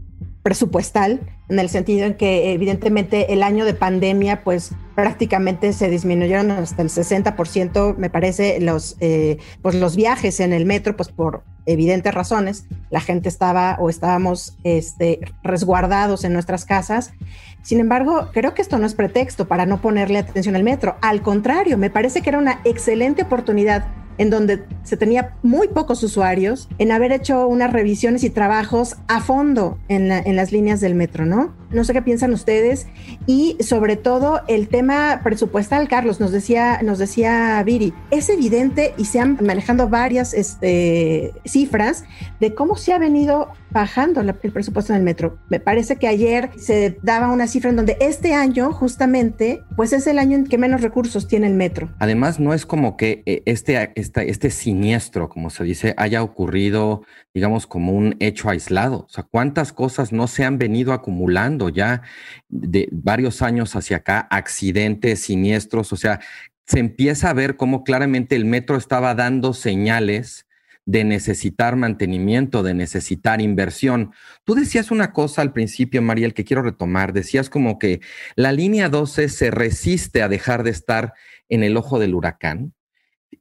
presupuestal, 0.49 1.19
en 1.47 1.59
el 1.59 1.69
sentido 1.69 2.07
en 2.07 2.15
que 2.15 2.53
evidentemente 2.53 3.33
el 3.33 3.43
año 3.43 3.65
de 3.65 3.75
pandemia 3.75 4.43
pues 4.43 4.71
prácticamente 4.95 5.73
se 5.73 5.91
disminuyeron 5.91 6.49
hasta 6.49 6.81
el 6.81 6.89
60%, 6.89 7.95
me 7.97 8.09
parece, 8.09 8.59
los, 8.59 8.97
eh, 8.99 9.37
pues 9.61 9.75
los 9.75 9.95
viajes 9.95 10.39
en 10.39 10.51
el 10.51 10.65
metro, 10.65 10.95
pues 10.95 11.09
por 11.09 11.43
evidentes 11.67 12.15
razones, 12.15 12.65
la 12.89 12.99
gente 12.99 13.29
estaba 13.29 13.77
o 13.79 13.91
estábamos 13.91 14.57
este, 14.63 15.19
resguardados 15.43 16.23
en 16.23 16.33
nuestras 16.33 16.65
casas. 16.65 17.13
Sin 17.61 17.79
embargo, 17.79 18.29
creo 18.33 18.55
que 18.55 18.63
esto 18.63 18.79
no 18.79 18.87
es 18.87 18.95
pretexto 18.95 19.47
para 19.47 19.67
no 19.67 19.83
ponerle 19.83 20.17
atención 20.17 20.55
al 20.55 20.63
metro. 20.63 20.95
Al 21.01 21.21
contrario, 21.21 21.77
me 21.77 21.91
parece 21.91 22.23
que 22.23 22.29
era 22.31 22.39
una 22.39 22.59
excelente 22.63 23.21
oportunidad 23.21 23.85
en 24.19 24.29
donde 24.29 24.65
se 24.83 24.97
tenía 24.97 25.33
muy 25.41 25.69
pocos 25.69 26.03
usuarios, 26.03 26.67
en 26.77 26.91
haber 26.91 27.11
hecho 27.13 27.47
unas 27.47 27.73
revisiones 27.73 28.23
y 28.23 28.29
trabajos 28.29 28.97
a 29.07 29.21
fondo 29.21 29.79
en, 29.87 30.09
las 30.35 30.51
líneas 30.51 30.81
del 30.81 30.93
metro, 30.93 31.25
¿no? 31.25 31.55
No 31.71 31.83
sé 31.83 31.93
qué 31.93 32.01
piensan 32.01 32.33
ustedes 32.33 32.87
y 33.25 33.57
sobre 33.59 33.95
todo 33.95 34.41
el 34.47 34.67
tema 34.67 35.21
presupuestal, 35.23 35.87
Carlos, 35.87 36.19
nos 36.19 36.31
decía, 36.31 36.81
nos 36.81 36.99
decía 36.99 37.61
Viri, 37.63 37.93
es 38.11 38.29
evidente 38.29 38.93
y 38.97 39.05
se 39.05 39.19
han 39.19 39.37
manejando 39.41 39.89
varias 39.89 40.33
este, 40.33 41.33
cifras 41.45 42.05
de 42.39 42.53
cómo 42.53 42.75
se 42.75 42.93
ha 42.93 42.99
venido 42.99 43.49
bajando 43.71 44.21
el 44.21 44.33
presupuesto 44.33 44.93
en 44.93 44.99
el 44.99 45.03
metro. 45.03 45.37
Me 45.49 45.59
parece 45.59 45.97
que 45.97 46.07
ayer 46.07 46.49
se 46.57 46.97
daba 47.03 47.31
una 47.31 47.47
cifra 47.47 47.69
en 47.69 47.75
donde 47.75 47.97
este 47.99 48.33
año 48.33 48.71
justamente, 48.71 49.61
pues 49.75 49.93
es 49.93 50.07
el 50.07 50.19
año 50.19 50.37
en 50.37 50.47
que 50.47 50.57
menos 50.57 50.81
recursos 50.81 51.27
tiene 51.27 51.47
el 51.47 51.53
metro. 51.53 51.89
Además, 51.99 52.39
no 52.39 52.53
es 52.53 52.65
como 52.65 52.97
que 52.97 53.23
eh, 53.25 53.43
este, 53.45 53.91
este, 53.95 54.29
este 54.29 54.49
siniestro, 54.49 55.29
como 55.29 55.49
se 55.49 55.63
dice, 55.63 55.93
haya 55.97 56.23
ocurrido, 56.23 57.03
digamos, 57.33 57.67
como 57.67 57.93
un 57.93 58.15
hecho 58.19 58.49
aislado. 58.49 59.05
O 59.05 59.09
sea, 59.09 59.23
¿cuántas 59.23 59.73
cosas 59.73 60.11
no 60.11 60.27
se 60.27 60.43
han 60.45 60.57
venido 60.57 60.93
acumulando? 60.93 61.58
Ya 61.67 62.03
de 62.47 62.87
varios 62.93 63.41
años 63.41 63.75
hacia 63.75 63.97
acá 63.97 64.19
accidentes, 64.31 65.19
siniestros, 65.19 65.91
o 65.91 65.97
sea, 65.97 66.21
se 66.65 66.79
empieza 66.79 67.29
a 67.29 67.33
ver 67.33 67.57
cómo 67.57 67.83
claramente 67.83 68.37
el 68.37 68.45
metro 68.45 68.77
estaba 68.77 69.15
dando 69.15 69.53
señales 69.53 70.45
de 70.85 71.03
necesitar 71.03 71.75
mantenimiento, 71.75 72.63
de 72.63 72.73
necesitar 72.73 73.41
inversión. 73.41 74.11
Tú 74.43 74.55
decías 74.55 74.89
una 74.89 75.11
cosa 75.11 75.41
al 75.41 75.53
principio, 75.53 76.01
Mariel, 76.01 76.33
que 76.33 76.45
quiero 76.45 76.63
retomar. 76.63 77.13
Decías 77.13 77.49
como 77.49 77.77
que 77.77 78.01
la 78.35 78.51
línea 78.51 78.89
12 78.89 79.29
se 79.29 79.51
resiste 79.51 80.23
a 80.23 80.29
dejar 80.29 80.63
de 80.63 80.71
estar 80.71 81.13
en 81.47 81.63
el 81.63 81.77
ojo 81.77 81.99
del 81.99 82.15
huracán. 82.15 82.73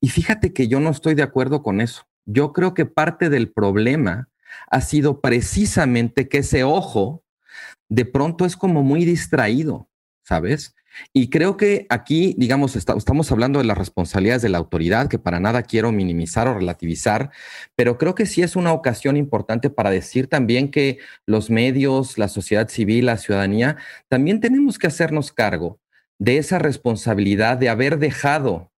Y 0.00 0.08
fíjate 0.08 0.52
que 0.52 0.68
yo 0.68 0.80
no 0.80 0.90
estoy 0.90 1.14
de 1.14 1.22
acuerdo 1.22 1.62
con 1.62 1.80
eso. 1.80 2.06
Yo 2.26 2.52
creo 2.52 2.74
que 2.74 2.84
parte 2.84 3.30
del 3.30 3.50
problema 3.50 4.28
ha 4.70 4.80
sido 4.82 5.22
precisamente 5.22 6.28
que 6.28 6.38
ese 6.38 6.64
ojo 6.64 7.24
de 7.88 8.04
pronto 8.04 8.44
es 8.44 8.56
como 8.56 8.82
muy 8.82 9.04
distraído, 9.04 9.88
¿sabes? 10.24 10.74
Y 11.12 11.30
creo 11.30 11.56
que 11.56 11.86
aquí, 11.90 12.34
digamos, 12.38 12.76
estamos 12.76 13.32
hablando 13.32 13.58
de 13.58 13.64
las 13.64 13.78
responsabilidades 13.78 14.42
de 14.42 14.48
la 14.48 14.58
autoridad, 14.58 15.08
que 15.08 15.18
para 15.18 15.40
nada 15.40 15.62
quiero 15.62 15.92
minimizar 15.92 16.48
o 16.48 16.54
relativizar, 16.54 17.30
pero 17.76 17.98
creo 17.98 18.14
que 18.14 18.26
sí 18.26 18.42
es 18.42 18.56
una 18.56 18.72
ocasión 18.72 19.16
importante 19.16 19.70
para 19.70 19.90
decir 19.90 20.28
también 20.28 20.70
que 20.70 20.98
los 21.26 21.50
medios, 21.50 22.18
la 22.18 22.28
sociedad 22.28 22.68
civil, 22.68 23.06
la 23.06 23.16
ciudadanía, 23.16 23.76
también 24.08 24.40
tenemos 24.40 24.78
que 24.78 24.88
hacernos 24.88 25.32
cargo 25.32 25.80
de 26.18 26.38
esa 26.38 26.58
responsabilidad 26.58 27.56
de 27.58 27.68
haber 27.68 27.98
dejado 27.98 28.72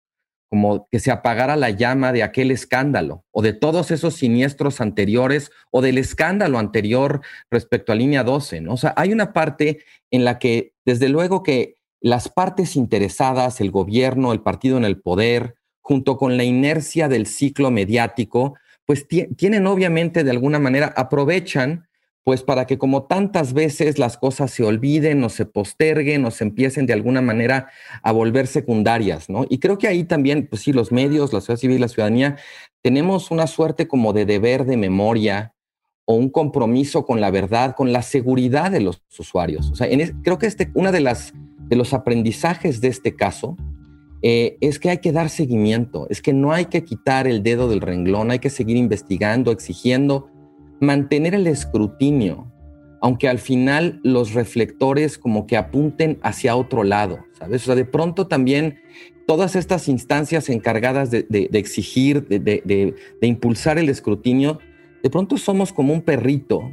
como 0.50 0.88
que 0.90 0.99
se 0.99 1.12
apagara 1.12 1.57
la 1.57 1.71
llama 1.71 2.12
de 2.12 2.25
aquel 2.25 2.50
escándalo 2.50 3.25
o 3.30 3.40
de 3.40 3.52
todos 3.52 3.92
esos 3.92 4.14
siniestros 4.14 4.80
anteriores 4.80 5.52
o 5.71 5.80
del 5.80 5.97
escándalo 5.97 6.59
anterior 6.59 7.21
respecto 7.50 7.92
a 7.92 7.95
línea 7.95 8.25
12, 8.25 8.61
¿no? 8.61 8.75
O 8.75 8.76
sea, 8.76 8.92
hay 8.97 9.12
una 9.12 9.33
parte 9.33 9.85
en 10.11 10.25
la 10.25 10.40
que, 10.40 10.75
desde 10.85 11.09
luego 11.09 11.45
que 11.45 11.76
las 12.00 12.28
partes 12.28 12.75
interesadas, 12.75 13.61
el 13.61 13.71
gobierno, 13.71 14.33
el 14.33 14.40
partido 14.40 14.76
en 14.76 14.85
el 14.85 15.00
poder, 15.00 15.54
junto 15.80 16.16
con 16.16 16.37
la 16.37 16.45
inercia 16.45 17.09
del 17.09 17.26
ciclo 17.26 17.71
mediático, 17.71 18.57
pues 18.87 19.07
tienen 19.07 19.69
obviamente 19.69 20.25
de 20.25 20.30
alguna 20.33 20.59
manera, 20.59 20.92
aprovechan 20.97 21.87
pues 22.25 22.43
para 22.43 22.67
que 22.67 22.79
como 22.79 23.05
tantas 23.05 23.53
veces 23.53 23.99
las 23.99 24.19
cosas 24.19 24.50
se 24.50 24.62
olviden 24.62 25.25
o 25.25 25.29
se 25.29 25.47
posterguen 25.47 26.25
o 26.25 26.31
se 26.31 26.45
empiecen 26.45 26.87
de 26.87 26.93
alguna 26.93 27.23
manera 27.23 27.71
a 28.03 28.12
volver 28.12 28.47
secundarias, 28.47 29.31
¿no? 29.31 29.47
Y 29.49 29.59
creo 29.59 29.79
que 29.79 29.89
ahí 29.89 30.05
también, 30.05 30.47
pues 30.49 30.62
sí, 30.62 30.73
los 30.73 30.93
medios, 30.93 31.33
la 31.33 31.41
sociedad 31.41 31.61
civil, 31.61 31.81
la 31.81 31.89
ciudadanía, 31.89 32.37
tenemos 32.83 33.31
una 33.31 33.47
suerte 33.47 33.89
como 33.89 34.12
de 34.12 34.27
deber 34.27 34.65
de 34.67 34.77
memoria 34.77 35.55
o 36.05 36.15
un 36.15 36.29
compromiso 36.29 37.05
con 37.05 37.21
la 37.21 37.31
verdad, 37.31 37.75
con 37.75 37.93
la 37.93 38.03
seguridad 38.03 38.71
de 38.71 38.81
los 38.81 39.03
usuarios. 39.19 39.71
O 39.71 39.77
sea, 39.77 39.89
creo 40.23 40.39
que 40.39 40.47
este, 40.47 40.71
una 40.75 40.93
de 40.93 41.00
las 41.00 41.33
de 41.71 41.77
los 41.77 41.95
aprendizajes 41.95 42.81
de 42.81 42.89
este 42.89 43.15
caso 43.15 43.57
eh, 44.23 44.59
es 44.61 44.79
que 44.79 44.91
hay 44.91 44.99
que 44.99 45.12
dar 45.12 45.31
seguimiento, 45.31 46.07
es 46.11 46.21
que 46.21 46.33
no 46.33 46.53
hay 46.53 46.67
que 46.67 46.85
quitar 46.85 47.27
el 47.27 47.43
dedo 47.43 47.69
del 47.69 47.81
renglón, 47.81 48.33
hay 48.33 48.41
que 48.41 48.50
seguir 48.50 48.77
investigando, 48.77 49.53
exigiendo, 49.53 50.29
mantener 50.81 51.35
el 51.35 51.47
escrutinio, 51.47 52.51
aunque 53.01 53.29
al 53.29 53.39
final 53.39 54.01
los 54.03 54.35
reflectores 54.35 55.19
como 55.19 55.47
que 55.47 55.57
apunten 55.57 56.19
hacia 56.23 56.57
otro 56.57 56.85
lado, 56.85 57.21
¿sabes? 57.39 57.63
O 57.63 57.67
sea, 57.67 57.75
de 57.75 57.85
pronto 57.85 58.27
también 58.27 58.81
todas 59.27 59.57
estas 59.57 59.89
instancias 59.89 60.49
encargadas 60.49 61.11
de, 61.11 61.27
exigir, 61.53 62.27
de, 62.27 62.41
de 62.41 63.27
impulsar 63.27 63.79
el 63.79 63.89
escrutinio, 63.89 64.59
de 65.03 65.11
pronto 65.11 65.37
somos 65.37 65.73
como 65.73 65.93
un 65.93 66.03
perrito 66.03 66.71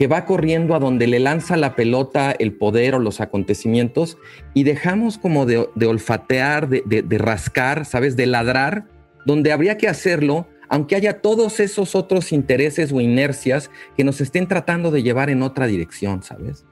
que 0.00 0.06
va 0.06 0.24
corriendo 0.24 0.74
a 0.74 0.78
donde 0.78 1.06
le 1.06 1.20
lanza 1.20 1.58
la 1.58 1.76
pelota 1.76 2.32
el 2.38 2.54
poder 2.54 2.94
o 2.94 2.98
los 2.98 3.20
acontecimientos 3.20 4.16
y 4.54 4.62
dejamos 4.62 5.18
como 5.18 5.44
de, 5.44 5.68
olfatear, 5.86 6.70
de, 6.70 7.18
rascar, 7.18 7.84
¿sabes? 7.84 8.16
De 8.16 8.24
ladrar, 8.24 8.86
donde 9.26 9.52
habría 9.52 9.76
que 9.76 9.88
hacerlo, 9.88 10.46
aunque 10.70 10.94
haya 10.94 11.20
todos 11.20 11.60
esos 11.60 11.94
otros 11.94 12.32
intereses 12.32 12.92
o 12.92 13.00
inercias 13.00 13.70
que 13.96 14.04
nos 14.04 14.20
estén 14.20 14.46
tratando 14.46 14.90
de 14.90 15.02
llevar 15.02 15.28
en 15.28 15.42
otra 15.42 15.66
dirección, 15.66 16.22
¿sabes? 16.22 16.64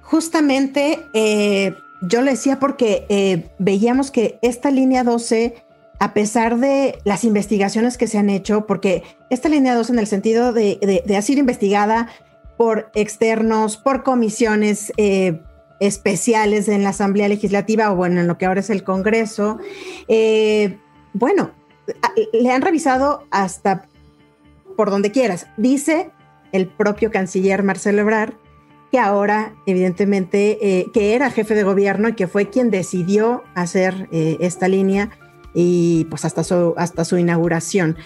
Justamente, 0.00 1.00
eh, 1.12 1.74
yo 2.02 2.22
le 2.22 2.30
decía 2.30 2.60
porque 2.60 3.04
eh, 3.08 3.50
veíamos 3.58 4.12
que 4.12 4.38
esta 4.40 4.70
línea 4.70 5.04
12 5.04 5.56
a 5.98 6.12
pesar 6.12 6.58
de 6.58 6.98
las 7.04 7.24
investigaciones 7.24 7.96
que 7.96 8.06
se 8.06 8.18
han 8.18 8.28
hecho, 8.28 8.66
porque 8.66 9.02
esta 9.30 9.48
línea 9.48 9.74
12 9.74 9.94
en 9.94 9.98
el 9.98 10.06
sentido 10.06 10.52
de, 10.52 10.78
de, 10.80 11.02
de, 11.04 11.22
sido 11.22 11.40
investigada 11.40 12.10
por 12.58 12.90
externos, 12.94 13.78
por 13.78 14.02
comisiones 14.02 14.92
eh, 14.98 15.40
especiales 15.80 16.68
en 16.68 16.84
la 16.84 16.90
Asamblea 16.90 17.28
Legislativa 17.28 17.90
o 17.90 17.96
bueno, 17.96 18.20
en 18.20 18.26
lo 18.26 18.36
que 18.36 18.44
ahora 18.44 18.60
es 18.60 18.68
el 18.68 18.84
Congreso. 18.84 19.58
Bueno, 21.14 21.52
le 22.32 22.50
han 22.50 22.62
revisado 22.62 23.26
hasta 23.30 23.88
por 24.76 24.90
donde 24.90 25.10
quieras. 25.10 25.46
Dice 25.56 26.10
el 26.52 26.68
propio 26.68 27.10
canciller 27.10 27.62
Marcelo 27.62 28.02
Ebrard 28.02 28.34
que 28.90 28.98
ahora, 29.00 29.54
evidentemente, 29.66 30.58
eh, 30.60 30.86
que 30.94 31.14
era 31.14 31.30
jefe 31.30 31.54
de 31.54 31.64
gobierno 31.64 32.08
y 32.08 32.12
que 32.12 32.28
fue 32.28 32.50
quien 32.50 32.70
decidió 32.70 33.42
hacer 33.54 34.08
esta 34.12 34.68
línea 34.68 35.10
y 35.54 36.06
pues 36.08 36.24
hasta 36.24 36.44
su, 36.44 36.74
hasta 36.76 37.04
su 37.04 37.18
inauguración. 37.18 37.96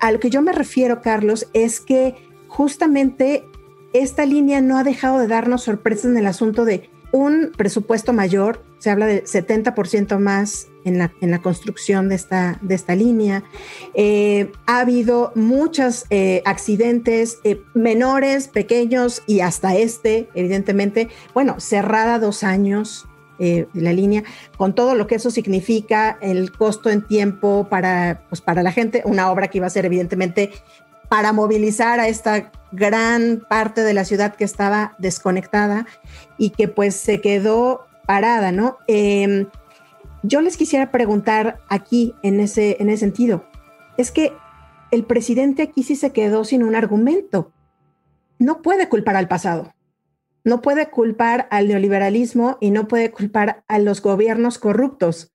a 0.00 0.12
lo 0.12 0.20
que 0.20 0.28
yo 0.28 0.42
me 0.42 0.52
refiero, 0.52 1.00
Carlos, 1.00 1.48
es 1.54 1.80
que 1.80 2.14
justamente 2.48 3.44
esta 3.92 4.26
línea 4.26 4.60
no 4.60 4.78
ha 4.78 4.84
dejado 4.84 5.18
de 5.18 5.28
darnos 5.28 5.64
sorpresas 5.64 6.06
en 6.06 6.16
el 6.16 6.26
asunto 6.26 6.64
de 6.64 6.90
un 7.12 7.52
presupuesto 7.56 8.12
mayor, 8.12 8.64
se 8.78 8.90
habla 8.90 9.06
de 9.06 9.24
70% 9.24 10.18
más 10.18 10.68
en 10.86 10.98
la, 10.98 11.12
en 11.20 11.30
la, 11.30 11.42
construcción 11.42 12.08
de 12.08 12.14
esta, 12.14 12.58
de 12.62 12.74
esta 12.74 12.94
línea. 12.94 13.44
Eh, 13.94 14.52
ha 14.66 14.80
habido 14.80 15.32
muchos 15.34 16.06
eh, 16.10 16.42
accidentes 16.46 17.38
eh, 17.44 17.60
menores, 17.74 18.48
pequeños 18.48 19.22
y 19.26 19.40
hasta 19.40 19.76
este, 19.76 20.28
evidentemente, 20.34 21.08
bueno, 21.34 21.60
cerrada 21.60 22.18
dos 22.18 22.42
años 22.42 23.06
la 23.38 23.92
línea, 23.92 24.24
con 24.56 24.74
todo 24.74 24.94
lo 24.94 25.06
que 25.06 25.16
eso 25.16 25.30
significa, 25.30 26.16
el 26.22 26.52
costo 26.52 26.88
en 26.88 27.06
tiempo 27.06 27.66
para, 27.68 28.22
pues 28.30 28.40
para 28.40 28.62
la 28.62 28.72
gente, 28.72 29.02
una 29.04 29.30
obra 29.30 29.48
que 29.48 29.58
iba 29.58 29.66
a 29.66 29.70
ser 29.70 29.84
evidentemente 29.84 30.52
para 31.10 31.34
movilizar 31.34 32.00
a 32.00 32.08
esta 32.08 32.50
gran 32.72 33.44
parte 33.46 33.82
de 33.82 33.92
la 33.92 34.06
ciudad 34.06 34.34
que 34.36 34.44
estaba 34.44 34.94
desconectada 34.98 35.86
y 36.38 36.48
que 36.48 36.66
pues 36.66 36.96
se 36.96 37.20
quedó 37.20 37.86
parada, 38.06 38.52
¿no? 38.52 38.78
Em, 38.86 39.46
yo 40.22 40.40
les 40.40 40.56
quisiera 40.56 40.90
preguntar 40.90 41.60
aquí 41.68 42.14
en 42.22 42.40
ese, 42.40 42.76
en 42.80 42.90
ese 42.90 43.00
sentido, 43.00 43.46
es 43.96 44.10
que 44.10 44.32
el 44.90 45.04
presidente 45.04 45.62
aquí 45.62 45.82
sí 45.82 45.96
se 45.96 46.12
quedó 46.12 46.44
sin 46.44 46.62
un 46.62 46.74
argumento. 46.74 47.52
No 48.38 48.62
puede 48.62 48.88
culpar 48.88 49.16
al 49.16 49.28
pasado, 49.28 49.74
no 50.44 50.62
puede 50.62 50.90
culpar 50.90 51.48
al 51.50 51.68
neoliberalismo 51.68 52.58
y 52.60 52.70
no 52.70 52.86
puede 52.86 53.10
culpar 53.10 53.64
a 53.68 53.78
los 53.78 54.02
gobiernos 54.02 54.58
corruptos, 54.58 55.32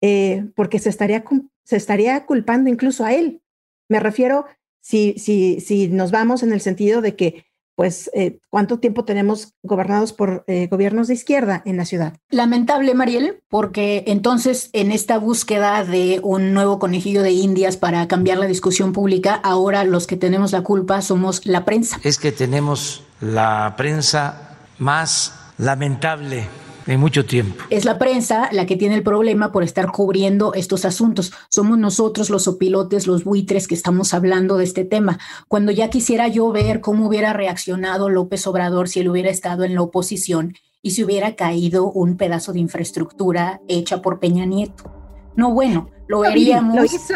eh, 0.00 0.46
porque 0.54 0.78
se 0.78 0.90
estaría, 0.90 1.24
se 1.64 1.76
estaría 1.76 2.26
culpando 2.26 2.68
incluso 2.68 3.04
a 3.04 3.14
él. 3.14 3.42
Me 3.88 4.00
refiero 4.00 4.46
si, 4.80 5.14
si, 5.18 5.60
si 5.60 5.88
nos 5.88 6.10
vamos 6.10 6.42
en 6.42 6.52
el 6.52 6.60
sentido 6.60 7.00
de 7.00 7.16
que 7.16 7.46
pues 7.74 8.10
eh, 8.14 8.38
cuánto 8.50 8.78
tiempo 8.78 9.04
tenemos 9.04 9.54
gobernados 9.62 10.12
por 10.12 10.44
eh, 10.46 10.68
gobiernos 10.70 11.08
de 11.08 11.14
izquierda 11.14 11.62
en 11.64 11.76
la 11.76 11.84
ciudad. 11.84 12.18
Lamentable, 12.30 12.94
Mariel, 12.94 13.42
porque 13.48 14.04
entonces 14.06 14.70
en 14.72 14.92
esta 14.92 15.18
búsqueda 15.18 15.84
de 15.84 16.20
un 16.22 16.52
nuevo 16.52 16.78
conejillo 16.78 17.22
de 17.22 17.32
indias 17.32 17.76
para 17.76 18.06
cambiar 18.08 18.38
la 18.38 18.46
discusión 18.46 18.92
pública, 18.92 19.34
ahora 19.34 19.84
los 19.84 20.06
que 20.06 20.16
tenemos 20.16 20.52
la 20.52 20.62
culpa 20.62 21.02
somos 21.02 21.46
la 21.46 21.64
prensa. 21.64 21.98
Es 22.02 22.18
que 22.18 22.32
tenemos 22.32 23.02
la 23.20 23.74
prensa 23.76 24.56
más 24.78 25.34
lamentable 25.58 26.48
en 26.86 27.00
mucho 27.00 27.24
tiempo. 27.24 27.62
Es 27.70 27.84
la 27.84 27.98
prensa 27.98 28.48
la 28.52 28.66
que 28.66 28.76
tiene 28.76 28.94
el 28.94 29.02
problema 29.02 29.52
por 29.52 29.62
estar 29.62 29.90
cubriendo 29.92 30.54
estos 30.54 30.84
asuntos. 30.84 31.32
Somos 31.48 31.78
nosotros 31.78 32.30
los 32.30 32.48
opilotes, 32.48 33.06
los 33.06 33.24
buitres 33.24 33.68
que 33.68 33.74
estamos 33.74 34.14
hablando 34.14 34.56
de 34.56 34.64
este 34.64 34.84
tema. 34.84 35.18
Cuando 35.48 35.72
ya 35.72 35.90
quisiera 35.90 36.28
yo 36.28 36.50
ver 36.52 36.80
cómo 36.80 37.06
hubiera 37.06 37.32
reaccionado 37.32 38.08
López 38.08 38.46
Obrador 38.46 38.88
si 38.88 39.00
él 39.00 39.08
hubiera 39.08 39.30
estado 39.30 39.64
en 39.64 39.74
la 39.74 39.82
oposición 39.82 40.54
y 40.82 40.92
si 40.92 41.04
hubiera 41.04 41.36
caído 41.36 41.90
un 41.90 42.16
pedazo 42.16 42.52
de 42.52 42.58
infraestructura 42.58 43.60
hecha 43.68 44.02
por 44.02 44.18
Peña 44.18 44.44
Nieto. 44.44 44.92
No, 45.36 45.52
bueno, 45.52 45.90
lo 46.08 46.20
veríamos. 46.20 46.76
Lo 46.76 46.84
hizo 46.84 47.14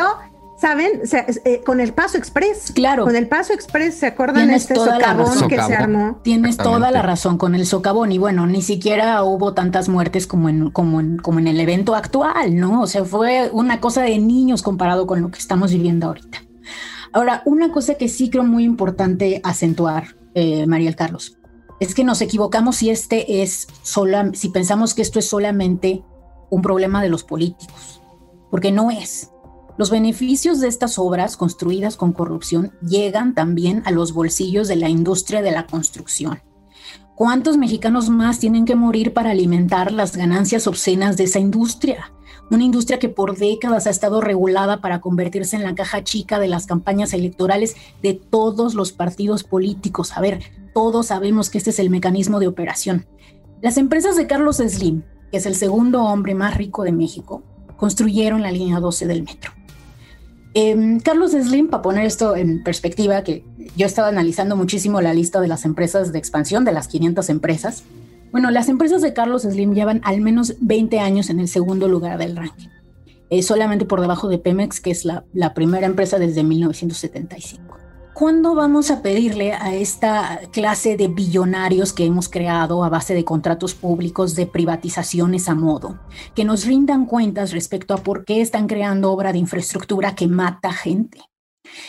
¿Saben? 0.56 1.02
Eh, 1.44 1.62
con 1.64 1.80
el 1.80 1.92
Paso 1.92 2.16
Express. 2.16 2.72
Claro. 2.72 3.04
Con 3.04 3.14
el 3.14 3.28
Paso 3.28 3.52
Express, 3.52 3.96
¿se 3.96 4.06
acuerdan 4.06 4.48
de 4.48 4.54
este 4.54 4.74
socavón 4.74 5.48
que 5.48 5.62
se 5.62 5.74
armó? 5.74 6.20
Tienes 6.22 6.56
toda 6.56 6.90
la 6.90 7.02
razón 7.02 7.36
con 7.36 7.54
el 7.54 7.66
socavón. 7.66 8.10
Y 8.10 8.18
bueno, 8.18 8.46
ni 8.46 8.62
siquiera 8.62 9.22
hubo 9.22 9.52
tantas 9.52 9.88
muertes 9.88 10.26
como 10.26 10.48
en, 10.48 10.70
como, 10.70 11.00
en, 11.00 11.18
como 11.18 11.38
en 11.40 11.48
el 11.48 11.60
evento 11.60 11.94
actual, 11.94 12.56
¿no? 12.56 12.80
O 12.80 12.86
sea, 12.86 13.04
fue 13.04 13.50
una 13.52 13.80
cosa 13.80 14.02
de 14.02 14.18
niños 14.18 14.62
comparado 14.62 15.06
con 15.06 15.20
lo 15.20 15.30
que 15.30 15.38
estamos 15.38 15.72
viviendo 15.72 16.06
ahorita. 16.06 16.42
Ahora, 17.12 17.42
una 17.44 17.70
cosa 17.70 17.94
que 17.94 18.08
sí 18.08 18.30
creo 18.30 18.44
muy 18.44 18.64
importante 18.64 19.40
acentuar, 19.44 20.16
eh, 20.34 20.66
María 20.66 20.94
Carlos. 20.94 21.38
es 21.80 21.94
que 21.94 22.04
nos 22.04 22.22
equivocamos 22.22 22.76
si 22.76 22.88
este 22.88 23.42
es 23.42 23.68
sola, 23.82 24.30
si 24.32 24.48
pensamos 24.48 24.94
que 24.94 25.02
esto 25.02 25.18
es 25.18 25.28
solamente 25.28 26.02
un 26.48 26.62
problema 26.62 27.02
de 27.02 27.10
los 27.10 27.24
políticos, 27.24 28.00
porque 28.50 28.72
no 28.72 28.90
es. 28.90 29.30
Los 29.78 29.90
beneficios 29.90 30.60
de 30.60 30.68
estas 30.68 30.98
obras 30.98 31.36
construidas 31.36 31.96
con 31.96 32.12
corrupción 32.12 32.72
llegan 32.80 33.34
también 33.34 33.82
a 33.84 33.90
los 33.90 34.14
bolsillos 34.14 34.68
de 34.68 34.76
la 34.76 34.88
industria 34.88 35.42
de 35.42 35.50
la 35.50 35.66
construcción. 35.66 36.40
¿Cuántos 37.14 37.58
mexicanos 37.58 38.08
más 38.08 38.38
tienen 38.38 38.64
que 38.64 38.74
morir 38.74 39.12
para 39.12 39.30
alimentar 39.30 39.92
las 39.92 40.16
ganancias 40.16 40.66
obscenas 40.66 41.18
de 41.18 41.24
esa 41.24 41.40
industria? 41.40 42.12
Una 42.50 42.64
industria 42.64 42.98
que 42.98 43.10
por 43.10 43.36
décadas 43.36 43.86
ha 43.86 43.90
estado 43.90 44.22
regulada 44.22 44.80
para 44.80 45.00
convertirse 45.00 45.56
en 45.56 45.62
la 45.62 45.74
caja 45.74 46.04
chica 46.04 46.38
de 46.38 46.48
las 46.48 46.66
campañas 46.66 47.12
electorales 47.12 47.76
de 48.02 48.14
todos 48.14 48.74
los 48.74 48.92
partidos 48.92 49.44
políticos. 49.44 50.16
A 50.16 50.22
ver, 50.22 50.40
todos 50.72 51.06
sabemos 51.06 51.50
que 51.50 51.58
este 51.58 51.70
es 51.70 51.78
el 51.78 51.90
mecanismo 51.90 52.38
de 52.38 52.48
operación. 52.48 53.06
Las 53.60 53.76
empresas 53.76 54.16
de 54.16 54.26
Carlos 54.26 54.56
Slim, 54.56 55.02
que 55.30 55.38
es 55.38 55.44
el 55.44 55.54
segundo 55.54 56.02
hombre 56.02 56.34
más 56.34 56.56
rico 56.56 56.82
de 56.82 56.92
México, 56.92 57.42
construyeron 57.76 58.42
la 58.42 58.52
línea 58.52 58.80
12 58.80 59.06
del 59.06 59.22
metro. 59.22 59.55
Em, 60.58 61.00
Carlos 61.00 61.32
Slim, 61.32 61.68
para 61.68 61.82
poner 61.82 62.06
esto 62.06 62.34
en 62.34 62.62
perspectiva, 62.64 63.22
que 63.22 63.44
yo 63.76 63.84
estaba 63.84 64.08
analizando 64.08 64.56
muchísimo 64.56 65.02
la 65.02 65.12
lista 65.12 65.38
de 65.38 65.48
las 65.48 65.66
empresas 65.66 66.14
de 66.14 66.18
expansión, 66.18 66.64
de 66.64 66.72
las 66.72 66.88
500 66.88 67.28
empresas. 67.28 67.84
Bueno, 68.32 68.50
las 68.50 68.70
empresas 68.70 69.02
de 69.02 69.12
Carlos 69.12 69.42
Slim 69.42 69.74
llevan 69.74 70.00
al 70.02 70.22
menos 70.22 70.54
20 70.60 70.98
años 70.98 71.28
en 71.28 71.40
el 71.40 71.48
segundo 71.48 71.88
lugar 71.88 72.16
del 72.16 72.36
ranking, 72.36 72.68
eh, 73.28 73.42
solamente 73.42 73.84
por 73.84 74.00
debajo 74.00 74.28
de 74.28 74.38
Pemex, 74.38 74.80
que 74.80 74.92
es 74.92 75.04
la, 75.04 75.24
primera 75.52 75.84
empresa 75.84 76.18
desde 76.18 76.42
1975. 76.42 77.76
¿Cuándo 78.18 78.54
vamos 78.54 78.90
a 78.90 79.02
pedirle 79.02 79.52
a 79.52 79.74
esta 79.74 80.40
clase 80.50 80.96
de 80.96 81.08
billonarios 81.08 81.92
que 81.92 82.06
hemos 82.06 82.30
creado 82.30 82.82
a 82.82 82.88
base 82.88 83.12
de 83.12 83.26
contratos 83.26 83.74
públicos 83.74 84.34
de 84.34 84.46
privatizaciones 84.46 85.50
a 85.50 85.54
modo, 85.54 86.00
que 86.34 86.46
nos 86.46 86.64
rindan 86.64 87.04
cuentas 87.04 87.52
respecto 87.52 87.92
a 87.92 87.98
por 87.98 88.24
qué 88.24 88.40
están 88.40 88.68
creando 88.68 89.12
obra 89.12 89.34
de 89.34 89.38
infraestructura 89.38 90.14
que 90.14 90.28
mata 90.28 90.72
gente? 90.72 91.20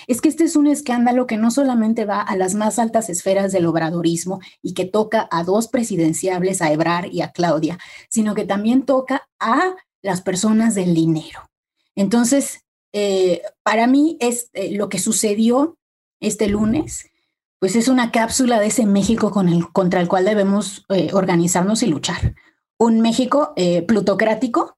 Es 0.05 0.19
que 0.19 0.27
este 0.27 0.43
es 0.43 0.57
un 0.57 0.67
escándalo 0.67 1.27
que 1.27 1.37
no 1.37 1.49
solamente 1.49 2.03
va 2.03 2.19
a 2.23 2.35
las 2.35 2.55
más 2.55 2.77
altas 2.77 3.09
esferas 3.09 3.53
del 3.53 3.65
obradorismo 3.65 4.41
y 4.61 4.73
que 4.73 4.83
toca 4.83 5.29
a 5.31 5.45
dos 5.45 5.69
presidenciables, 5.69 6.61
a 6.61 6.73
Ebrar 6.73 7.07
y 7.09 7.21
a 7.21 7.31
Claudia, 7.31 7.79
sino 8.09 8.35
que 8.35 8.43
también 8.43 8.83
toca 8.83 9.29
a 9.39 9.77
las 10.01 10.19
personas 10.19 10.75
del 10.75 10.93
dinero. 10.93 11.49
Entonces, 11.95 12.65
eh, 12.91 13.43
para 13.63 13.87
mí 13.87 14.17
es 14.19 14.49
eh, 14.51 14.75
lo 14.75 14.89
que 14.89 14.99
sucedió 14.99 15.77
este 16.19 16.47
lunes, 16.47 17.09
pues 17.59 17.75
es 17.75 17.87
una 17.87 18.11
cápsula 18.11 18.59
de 18.59 18.67
ese 18.67 18.85
México 18.85 19.31
con 19.31 19.49
el, 19.49 19.71
contra 19.71 20.01
el 20.01 20.07
cual 20.07 20.25
debemos 20.25 20.85
eh, 20.89 21.09
organizarnos 21.13 21.83
y 21.83 21.87
luchar. 21.87 22.35
Un 22.77 23.01
México 23.01 23.53
eh, 23.55 23.81
plutocrático 23.81 24.77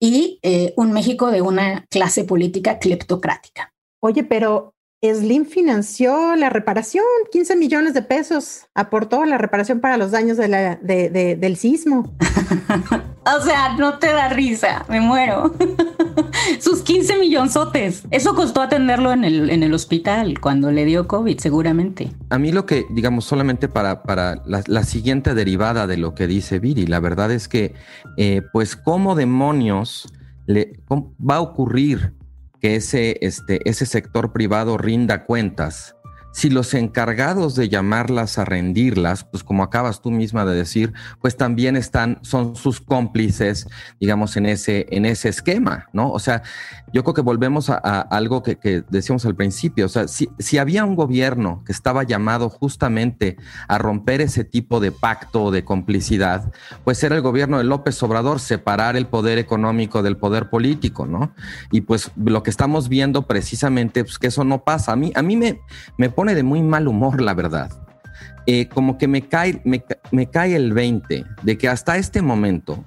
y 0.00 0.38
eh, 0.42 0.74
un 0.76 0.92
México 0.92 1.30
de 1.30 1.42
una 1.42 1.86
clase 1.90 2.24
política 2.24 2.78
cleptocrática. 2.78 3.74
Oye, 4.00 4.24
pero 4.24 4.74
Slim 5.00 5.46
financió 5.46 6.34
la 6.34 6.50
reparación, 6.50 7.04
15 7.30 7.54
millones 7.54 7.94
de 7.94 8.02
pesos 8.02 8.66
aportó 8.74 9.24
la 9.24 9.38
reparación 9.38 9.78
para 9.78 9.96
los 9.96 10.10
daños 10.10 10.36
de 10.36 10.48
la, 10.48 10.74
del 10.74 11.56
sismo. 11.56 12.12
o 13.24 13.40
sea, 13.44 13.76
no 13.78 14.00
te 14.00 14.08
da 14.08 14.28
risa, 14.28 14.84
me 14.88 15.00
muero. 15.00 15.54
Sus 16.58 16.82
15 16.82 17.16
millonzotes. 17.18 18.02
Eso 18.10 18.34
costó 18.34 18.60
atenderlo 18.60 19.12
en 19.12 19.22
el, 19.22 19.50
en 19.50 19.62
el 19.62 19.72
hospital 19.72 20.40
cuando 20.40 20.72
le 20.72 20.84
dio 20.84 21.06
COVID, 21.06 21.38
seguramente. 21.38 22.10
A 22.30 22.38
mí 22.40 22.50
lo 22.50 22.66
que, 22.66 22.84
digamos, 22.90 23.24
solamente 23.24 23.68
para, 23.68 24.02
para 24.02 24.42
la, 24.46 24.82
siguiente 24.82 25.34
derivada 25.34 25.86
de 25.86 25.96
lo 25.96 26.16
que 26.16 26.26
dice 26.26 26.58
Viri, 26.58 26.86
la 26.86 26.98
verdad 26.98 27.30
es 27.30 27.46
que, 27.46 27.72
eh, 28.16 28.42
pues, 28.52 28.74
¿cómo 28.74 29.14
demonios 29.14 30.12
le, 30.46 30.80
va 30.90 31.36
a 31.36 31.40
ocurrir 31.40 32.17
que 32.60 32.76
ese, 32.76 33.18
este, 33.20 33.68
ese 33.68 33.86
sector 33.86 34.32
privado 34.32 34.78
rinda 34.78 35.24
cuentas, 35.24 35.96
si 36.38 36.50
los 36.50 36.72
encargados 36.72 37.56
de 37.56 37.68
llamarlas 37.68 38.38
a 38.38 38.44
rendirlas, 38.44 39.24
pues 39.24 39.42
como 39.42 39.64
acabas 39.64 40.00
tú 40.00 40.12
misma 40.12 40.44
de 40.44 40.54
decir, 40.54 40.92
pues 41.20 41.36
también 41.36 41.74
están, 41.74 42.20
son 42.22 42.54
sus 42.54 42.80
cómplices, 42.80 43.66
digamos, 43.98 44.36
en 44.36 44.46
ese, 44.46 44.86
en 44.90 45.04
ese 45.04 45.30
esquema, 45.30 45.88
¿no? 45.92 46.12
O 46.12 46.20
sea, 46.20 46.44
yo 46.92 47.02
creo 47.02 47.14
que 47.14 47.22
volvemos 47.22 47.70
a, 47.70 47.76
algo 47.76 48.44
que, 48.44 48.84
decíamos 48.88 49.26
al 49.26 49.34
principio, 49.34 49.86
o 49.86 49.88
sea, 49.88 50.06
si, 50.06 50.28
si, 50.38 50.58
había 50.58 50.84
un 50.84 50.94
gobierno 50.94 51.64
que 51.66 51.72
estaba 51.72 52.04
llamado 52.04 52.50
justamente 52.50 53.36
a 53.66 53.78
romper 53.78 54.20
ese 54.20 54.44
tipo 54.44 54.78
de 54.78 54.92
pacto 54.92 55.42
o 55.42 55.50
de 55.50 55.64
complicidad, 55.64 56.52
pues 56.84 57.02
era 57.02 57.16
el 57.16 57.22
gobierno 57.22 57.58
de 57.58 57.64
López 57.64 58.00
Obrador, 58.04 58.38
separar 58.38 58.96
el 58.96 59.08
poder 59.08 59.38
económico 59.38 60.04
del 60.04 60.16
poder 60.16 60.50
político, 60.50 61.04
¿no? 61.04 61.34
Y 61.72 61.80
pues 61.80 62.12
lo 62.14 62.44
que 62.44 62.50
estamos 62.50 62.88
viendo 62.88 63.26
precisamente, 63.26 64.04
pues 64.04 64.20
que 64.20 64.28
eso 64.28 64.44
no 64.44 64.62
pasa. 64.62 64.92
A 64.92 64.96
mí, 64.96 65.10
a 65.16 65.22
mí 65.22 65.34
me, 65.34 65.60
me 65.96 66.10
pone 66.10 66.27
de 66.34 66.42
muy 66.42 66.62
mal 66.62 66.88
humor, 66.88 67.20
la 67.20 67.34
verdad. 67.34 67.70
Eh, 68.46 68.68
como 68.68 68.96
que 68.96 69.08
me 69.08 69.28
cae, 69.28 69.60
me, 69.64 70.26
cae 70.30 70.56
el 70.56 70.72
20 70.72 71.24
de 71.42 71.58
que 71.58 71.68
hasta 71.68 71.98
este 71.98 72.22
momento 72.22 72.82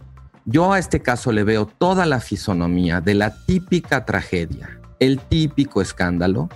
yo 0.46 0.74
a 0.74 0.80
este 0.80 1.02
caso 1.02 1.32
le 1.32 1.44
veo 1.44 1.68
toda 1.68 2.08
la 2.08 2.20
fisonomía 2.20 3.00
de 3.00 3.14
la 3.14 3.36
típica 3.46 4.06
tragedia, 4.06 4.81
el 5.02 5.20
típico 5.20 5.82
escándalo 5.82 6.48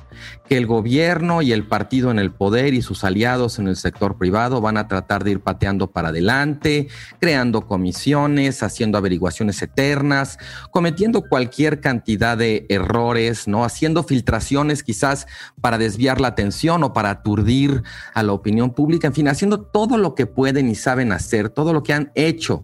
que 0.47 0.55
el 0.55 0.67
gobierno 0.67 1.41
y 1.41 1.51
el 1.51 1.67
partido 1.67 2.11
en 2.11 2.19
el 2.19 2.31
poder 2.31 2.75
y 2.75 2.83
sus 2.83 3.03
aliados 3.03 3.57
en 3.57 3.67
el 3.67 3.75
sector 3.75 4.17
privado 4.17 4.61
van 4.61 4.77
a 4.77 4.87
tratar 4.87 5.23
de 5.23 5.31
ir 5.31 5.39
pateando 5.39 5.91
para 5.91 6.09
adelante, 6.09 6.87
creando 7.19 7.65
comisiones, 7.65 8.61
haciendo 8.61 8.99
averiguaciones 8.99 9.59
eternas, 9.63 10.37
cometiendo 10.69 11.23
cualquier 11.23 11.81
cantidad 11.81 12.37
de 12.37 12.67
errores, 12.69 13.47
¿no? 13.47 13.65
Haciendo 13.65 14.03
filtraciones 14.03 14.83
quizás 14.83 15.25
para 15.59 15.79
desviar 15.79 16.21
la 16.21 16.27
atención 16.29 16.83
o 16.83 16.93
para 16.93 17.09
aturdir 17.09 17.81
a 18.13 18.21
la 18.21 18.33
opinión 18.33 18.75
pública, 18.75 19.07
en 19.07 19.13
fin, 19.13 19.27
haciendo 19.27 19.61
todo 19.61 19.97
lo 19.97 20.13
que 20.13 20.27
pueden 20.27 20.69
y 20.69 20.75
saben 20.75 21.11
hacer, 21.11 21.49
todo 21.49 21.73
lo 21.73 21.81
que 21.81 21.93
han 21.93 22.11
hecho 22.13 22.63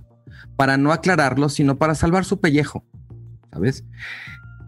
para 0.56 0.78
no 0.78 0.94
aclararlo, 0.94 1.50
sino 1.50 1.80
para 1.80 1.96
salvar 1.96 2.24
su 2.24 2.40
pellejo, 2.40 2.86
¿sabes? 3.52 3.84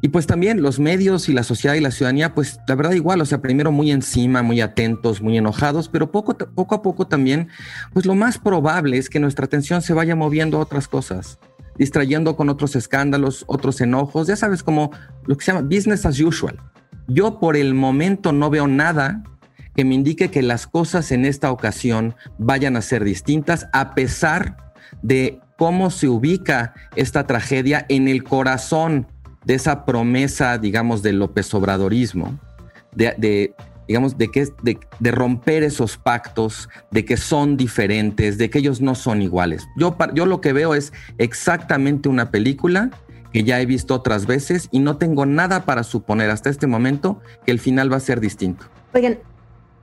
Y 0.03 0.09
pues 0.09 0.27
también 0.27 0.61
los 0.61 0.79
medios 0.81 1.29
y 1.29 1.33
la 1.33 1.43
sociedad 1.43 1.75
y 1.75 1.79
la 1.79 1.89
ciudadanía, 1.89 2.35
pues 2.35 2.59
la 2.67 2.75
verdad 2.75 2.91
igual, 2.91 3.21
o 3.21 3.25
sea, 3.25 3.41
primero 3.41 3.71
muy 3.71 3.89
encima, 3.89 4.43
muy 4.43 4.59
atentos, 4.59 5.21
muy 5.21 5.37
enojados, 5.37 5.87
pero 5.87 6.11
poco, 6.11 6.37
poco 6.37 6.75
a 6.75 6.81
poco 6.81 7.07
también, 7.07 7.47
pues 7.93 8.05
lo 8.05 8.13
más 8.13 8.37
probable 8.37 8.97
es 8.97 9.09
que 9.09 9.21
nuestra 9.21 9.45
atención 9.45 9.81
se 9.81 9.93
vaya 9.93 10.13
moviendo 10.13 10.57
a 10.57 10.59
otras 10.59 10.89
cosas, 10.89 11.39
distrayendo 11.77 12.35
con 12.35 12.49
otros 12.49 12.75
escándalos, 12.75 13.45
otros 13.47 13.79
enojos, 13.79 14.27
ya 14.27 14.35
sabes, 14.35 14.61
como 14.61 14.91
lo 15.25 15.37
que 15.37 15.45
se 15.45 15.53
llama 15.53 15.65
business 15.65 16.05
as 16.05 16.19
usual. 16.19 16.59
Yo 17.07 17.39
por 17.39 17.55
el 17.55 17.73
momento 17.73 18.33
no 18.33 18.49
veo 18.49 18.67
nada 18.67 19.23
que 19.73 19.85
me 19.85 19.95
indique 19.95 20.29
que 20.29 20.41
las 20.41 20.67
cosas 20.67 21.13
en 21.13 21.23
esta 21.23 21.49
ocasión 21.49 22.13
vayan 22.37 22.75
a 22.75 22.81
ser 22.81 23.05
distintas, 23.05 23.69
a 23.71 23.95
pesar 23.95 24.57
de 25.01 25.39
cómo 25.57 25.91
se 25.91 26.09
ubica 26.09 26.73
esta 26.97 27.25
tragedia 27.25 27.85
en 27.87 28.09
el 28.09 28.25
corazón 28.25 29.07
de 29.45 29.55
esa 29.55 29.85
promesa, 29.85 30.57
digamos, 30.57 31.01
del 31.01 31.19
López 31.19 31.53
Obradorismo, 31.53 32.39
de, 32.95 33.53
digamos, 33.87 34.17
de, 34.17 34.29
que, 34.29 34.47
de, 34.61 34.79
de, 34.99 35.11
romper 35.11 35.63
esos 35.63 35.97
pactos, 35.97 36.69
de 36.91 37.05
que 37.05 37.17
son 37.17 37.57
diferentes, 37.57 38.37
de 38.37 38.49
que 38.49 38.59
ellos 38.59 38.81
no 38.81 38.95
son 38.95 39.21
iguales. 39.21 39.67
Yo, 39.77 39.97
yo 40.13 40.25
lo 40.25 40.41
que 40.41 40.53
veo 40.53 40.75
es 40.75 40.93
exactamente 41.17 42.09
una 42.09 42.31
película 42.31 42.91
que 43.33 43.43
ya 43.43 43.59
he 43.59 43.65
visto 43.65 43.95
otras 43.95 44.27
veces 44.27 44.69
y 44.71 44.79
no 44.79 44.97
tengo 44.97 45.25
nada 45.25 45.65
para 45.65 45.83
suponer 45.83 46.29
hasta 46.29 46.49
este 46.49 46.67
momento 46.67 47.19
que 47.45 47.51
el 47.51 47.59
final 47.59 47.91
va 47.91 47.97
a 47.97 47.99
ser 47.99 48.19
distinto. 48.19 48.65
Oigan, 48.93 49.17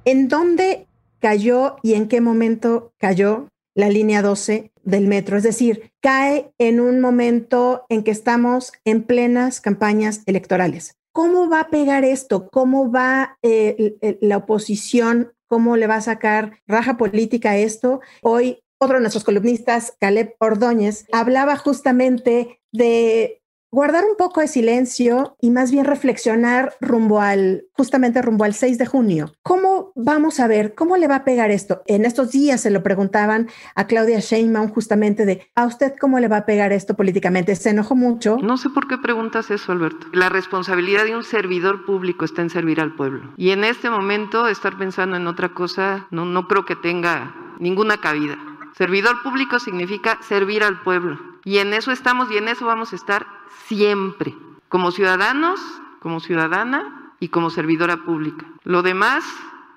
¿en 0.05 0.29
dónde 0.29 0.87
cayó 1.18 1.77
y 1.83 1.94
en 1.94 2.07
qué 2.07 2.20
momento 2.20 2.92
cayó 2.96 3.49
la 3.75 3.88
línea 3.88 4.23
12 4.23 4.69
del 4.83 5.07
metro, 5.07 5.37
es 5.37 5.43
decir, 5.43 5.93
cae 6.01 6.53
en 6.59 6.81
un 6.81 7.01
momento 7.01 7.85
en 7.88 8.03
que 8.03 8.11
estamos 8.11 8.73
en 8.85 9.03
plenas 9.03 9.61
campañas 9.61 10.23
electorales. 10.27 10.97
¿Cómo 11.12 11.49
va 11.49 11.61
a 11.61 11.69
pegar 11.71 12.05
esto? 12.05 12.49
¿Cómo 12.51 12.90
va 12.90 13.38
eh, 13.43 14.19
la 14.21 14.38
oposición? 14.38 15.33
¿Cómo 15.49 15.77
le 15.77 15.87
va 15.87 15.97
a 15.97 16.01
sacar 16.01 16.61
raja 16.66 16.97
política 16.97 17.51
a 17.51 17.59
esto? 17.59 18.01
Hoy 18.23 18.62
otro 18.83 18.97
de 18.97 19.03
nuestros 19.03 19.25
columnistas, 19.25 19.93
Caleb 20.01 20.35
Ordóñez, 20.38 21.07
hablaba 21.12 21.57
justamente 21.57 22.61
de 22.73 23.43
guardar 23.71 24.05
un 24.05 24.16
poco 24.16 24.40
de 24.40 24.49
silencio 24.49 25.37
y 25.40 25.51
más 25.51 25.71
bien 25.71 25.85
reflexionar 25.85 26.75
rumbo 26.81 27.21
al, 27.21 27.66
justamente 27.73 28.23
rumbo 28.23 28.45
al 28.45 28.55
6 28.55 28.79
de 28.79 28.87
junio. 28.87 29.35
¿Cómo 29.43 29.80
vamos 29.94 30.40
a 30.40 30.46
ver, 30.46 30.74
cómo 30.74 30.96
le 30.96 31.09
va 31.09 31.16
a 31.16 31.24
pegar 31.24 31.50
esto? 31.50 31.83
En 31.87 32.05
estos 32.05 32.31
días 32.31 32.61
se 32.61 32.70
lo 32.70 32.83
preguntaban 32.83 33.48
a 33.74 33.87
Claudia 33.87 34.20
Sheinbaum 34.20 34.68
justamente 34.68 35.26
de, 35.26 35.50
¿a 35.55 35.66
usted 35.66 35.94
cómo 36.00 36.18
le 36.20 36.29
va 36.29 36.38
a 36.38 36.46
pegar 36.46 36.72
esto 36.72 36.94
políticamente? 36.94 37.57
Se 37.57 37.70
enojó 37.70 37.94
mucho. 37.94 38.38
No 38.42 38.57
sé 38.57 38.70
por 38.70 38.88
qué 38.88 38.98
preguntas 38.98 39.50
eso, 39.50 39.72
Alberto. 39.72 40.07
La 40.12 40.29
responsabilidad 40.29 41.05
de 41.05 41.16
un 41.16 41.24
servidor 41.24 41.85
público 41.85 42.24
está 42.24 42.42
en 42.42 42.50
servir 42.50 42.81
al 42.81 42.94
pueblo. 42.94 43.33
Y 43.37 43.50
en 43.50 43.64
este 43.64 43.90
momento 43.90 44.48
estar 44.48 44.76
pensando 44.79 45.16
en 45.16 45.26
otra 45.26 45.50
cosa, 45.50 46.07
no, 46.11 46.24
no 46.24 46.48
creo 46.48 46.64
que 46.64 46.76
tenga 46.76 47.35
ninguna 47.59 47.98
cabida. 47.98 48.38
Servidor 48.76 49.22
público 49.22 49.59
significa 49.59 50.18
servir 50.22 50.64
al 50.64 50.81
pueblo. 50.83 51.18
Y 51.44 51.59
en 51.59 51.74
eso 51.74 51.92
estamos 51.92 52.31
y 52.31 52.37
en 52.37 52.48
eso 52.48 52.66
vamos 52.66 52.92
a 52.92 52.96
estar 52.96 53.26
siempre, 53.66 54.35
como 54.68 54.90
ciudadanos, 54.90 55.61
como 56.00 56.20
ciudadana 56.20 57.14
y 57.20 57.29
como 57.29 57.50
servidora 57.50 57.98
pública. 57.98 58.46
Lo 58.64 58.83
demás 58.83 59.24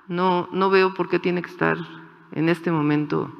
no, 0.08 0.48
no 0.52 0.70
veo 0.70 0.94
por 0.94 1.10
qué 1.10 1.20
tiene 1.20 1.42
que 1.42 1.50
estar 1.50 1.78
en 2.34 2.50
este 2.50 2.72
momento 2.72 3.32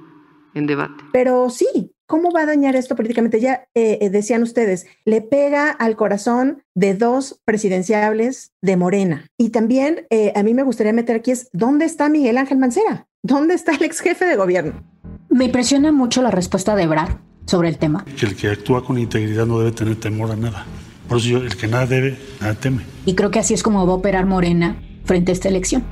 en 0.54 0.68
debate. 0.68 1.04
Pero 1.12 1.50
sí, 1.50 1.94
¿cómo 2.06 2.32
va 2.32 2.42
a 2.42 2.46
dañar 2.46 2.76
esto 2.76 2.96
políticamente? 2.96 3.40
Ya 3.40 3.68
eh, 3.74 3.98
eh, 4.02 4.10
decían 4.10 4.44
ustedes, 4.44 4.86
le 5.06 5.22
pega 5.22 5.70
al 5.70 5.96
corazón 5.96 6.64
de 6.76 6.94
dos 6.94 7.42
presidenciables 7.46 8.54
de 8.62 8.78
Morena. 8.78 9.26
Y 9.38 9.50
también 9.50 10.06
eh, 10.10 10.32
a 10.36 10.44
mí 10.44 10.54
me 10.54 10.64
gustaría 10.64 10.94
meter 10.94 11.18
aquí 11.18 11.32
es, 11.32 11.50
¿dónde 11.54 11.86
está 11.86 12.10
Miguel 12.10 12.38
Ángel 12.38 12.58
Mancera? 12.58 13.08
¿Dónde 13.24 13.54
está 13.54 13.74
el 13.74 13.84
ex 13.84 14.00
jefe 14.00 14.26
de 14.26 14.36
gobierno? 14.36 14.84
Me 15.30 15.46
impresiona 15.46 15.92
mucho 15.92 16.22
la 16.22 16.32
respuesta 16.32 16.76
de 16.76 16.84
Ebrard 16.84 17.18
sobre 17.46 17.70
el 17.70 17.78
tema. 17.78 18.06
Que 18.18 18.26
el 18.26 18.36
que 18.36 18.50
actúa 18.50 18.86
con 18.86 18.98
integridad 18.98 19.46
no 19.46 19.60
debe 19.60 19.72
tener 19.72 20.00
temor 20.00 20.32
a 20.32 20.36
nada. 20.36 20.66
Por 21.08 21.18
eso 21.18 21.28
yo, 21.28 21.38
el 21.40 21.56
que 21.58 21.68
nada 21.68 21.86
debe, 21.86 22.18
nada 22.40 22.54
teme. 22.54 22.84
Y 23.06 23.16
creo 23.16 23.32
que 23.32 23.40
así 23.40 23.54
es 23.54 23.64
como 23.64 23.86
va 23.86 23.94
a 23.94 23.96
operar 23.96 24.26
Morena 24.26 24.82
frente 25.06 25.32
a 25.32 25.34
esta 25.34 25.50
elección. 25.50 25.84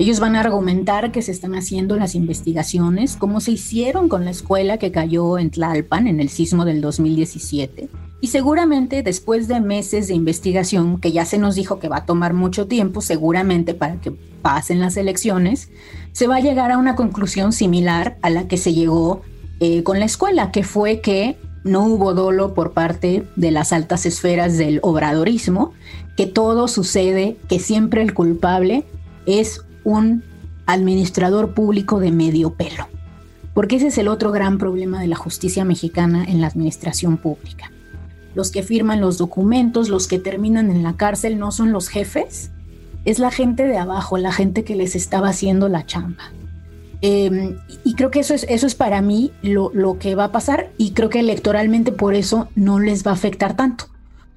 Ellos 0.00 0.18
van 0.18 0.34
a 0.34 0.40
argumentar 0.40 1.12
que 1.12 1.20
se 1.20 1.30
están 1.30 1.54
haciendo 1.54 1.94
las 1.94 2.14
investigaciones, 2.14 3.16
como 3.16 3.42
se 3.42 3.50
hicieron 3.50 4.08
con 4.08 4.24
la 4.24 4.30
escuela 4.30 4.78
que 4.78 4.90
cayó 4.90 5.36
en 5.36 5.50
Tlalpan 5.50 6.06
en 6.06 6.20
el 6.20 6.30
sismo 6.30 6.64
del 6.64 6.80
2017. 6.80 7.90
Y 8.22 8.28
seguramente 8.28 9.02
después 9.02 9.46
de 9.46 9.60
meses 9.60 10.08
de 10.08 10.14
investigación, 10.14 11.02
que 11.02 11.12
ya 11.12 11.26
se 11.26 11.36
nos 11.36 11.54
dijo 11.54 11.78
que 11.78 11.90
va 11.90 11.98
a 11.98 12.06
tomar 12.06 12.32
mucho 12.32 12.66
tiempo, 12.66 13.02
seguramente 13.02 13.74
para 13.74 14.00
que 14.00 14.10
pasen 14.10 14.80
las 14.80 14.96
elecciones, 14.96 15.68
se 16.12 16.26
va 16.26 16.36
a 16.36 16.40
llegar 16.40 16.72
a 16.72 16.78
una 16.78 16.96
conclusión 16.96 17.52
similar 17.52 18.16
a 18.22 18.30
la 18.30 18.48
que 18.48 18.56
se 18.56 18.72
llegó 18.72 19.20
eh, 19.60 19.82
con 19.82 19.98
la 19.98 20.06
escuela, 20.06 20.50
que 20.50 20.64
fue 20.64 21.02
que 21.02 21.36
no 21.62 21.84
hubo 21.84 22.14
dolo 22.14 22.54
por 22.54 22.72
parte 22.72 23.26
de 23.36 23.50
las 23.50 23.70
altas 23.70 24.06
esferas 24.06 24.56
del 24.56 24.80
obradorismo, 24.82 25.74
que 26.16 26.24
todo 26.24 26.68
sucede, 26.68 27.36
que 27.50 27.58
siempre 27.58 28.00
el 28.00 28.14
culpable 28.14 28.86
es 29.26 29.60
un 29.90 30.22
administrador 30.66 31.54
público 31.54 32.00
de 32.00 32.12
medio 32.12 32.54
pelo. 32.54 32.88
Porque 33.54 33.76
ese 33.76 33.88
es 33.88 33.98
el 33.98 34.08
otro 34.08 34.30
gran 34.30 34.58
problema 34.58 35.00
de 35.00 35.08
la 35.08 35.16
justicia 35.16 35.64
mexicana 35.64 36.24
en 36.24 36.40
la 36.40 36.46
administración 36.46 37.16
pública. 37.16 37.70
Los 38.34 38.50
que 38.50 38.62
firman 38.62 39.00
los 39.00 39.18
documentos, 39.18 39.88
los 39.88 40.06
que 40.06 40.18
terminan 40.18 40.70
en 40.70 40.82
la 40.82 40.96
cárcel, 40.96 41.38
no 41.38 41.50
son 41.50 41.72
los 41.72 41.88
jefes, 41.88 42.52
es 43.04 43.18
la 43.18 43.30
gente 43.30 43.64
de 43.64 43.76
abajo, 43.76 44.18
la 44.18 44.32
gente 44.32 44.62
que 44.62 44.76
les 44.76 44.94
estaba 44.94 45.30
haciendo 45.30 45.68
la 45.68 45.84
chamba. 45.84 46.32
Em, 47.02 47.56
y 47.82 47.94
creo 47.94 48.10
que 48.10 48.20
eso 48.20 48.34
es, 48.34 48.44
eso 48.48 48.66
es 48.66 48.74
para 48.74 49.00
mí 49.00 49.32
lo, 49.42 49.70
lo 49.72 49.98
que 49.98 50.14
va 50.14 50.24
a 50.24 50.32
pasar 50.32 50.70
y 50.76 50.92
creo 50.92 51.08
que 51.08 51.20
electoralmente 51.20 51.92
por 51.92 52.14
eso 52.14 52.48
no 52.54 52.78
les 52.78 53.06
va 53.06 53.12
a 53.12 53.14
afectar 53.14 53.56
tanto, 53.56 53.86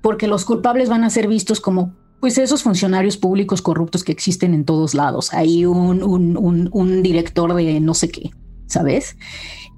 porque 0.02 0.28
los 0.28 0.46
culpables 0.46 0.90
van 0.90 1.04
a 1.04 1.10
ser 1.10 1.28
vistos 1.28 1.60
como 1.60 1.92
pues 2.24 2.38
esos 2.38 2.64
funcionarios 2.64 3.18
públicos 3.18 3.62
corruptos 3.62 4.06
que 4.06 4.14
existen 4.14 4.54
en 4.54 4.64
todos 4.64 4.94
lados. 4.94 5.34
Hay 5.34 5.66
un, 5.66 6.02
un, 6.02 7.04
director 7.04 7.54
de 7.54 7.82
no 7.82 7.94
sé 7.94 8.08
qué, 8.08 8.32
¿sabes? 8.66 9.18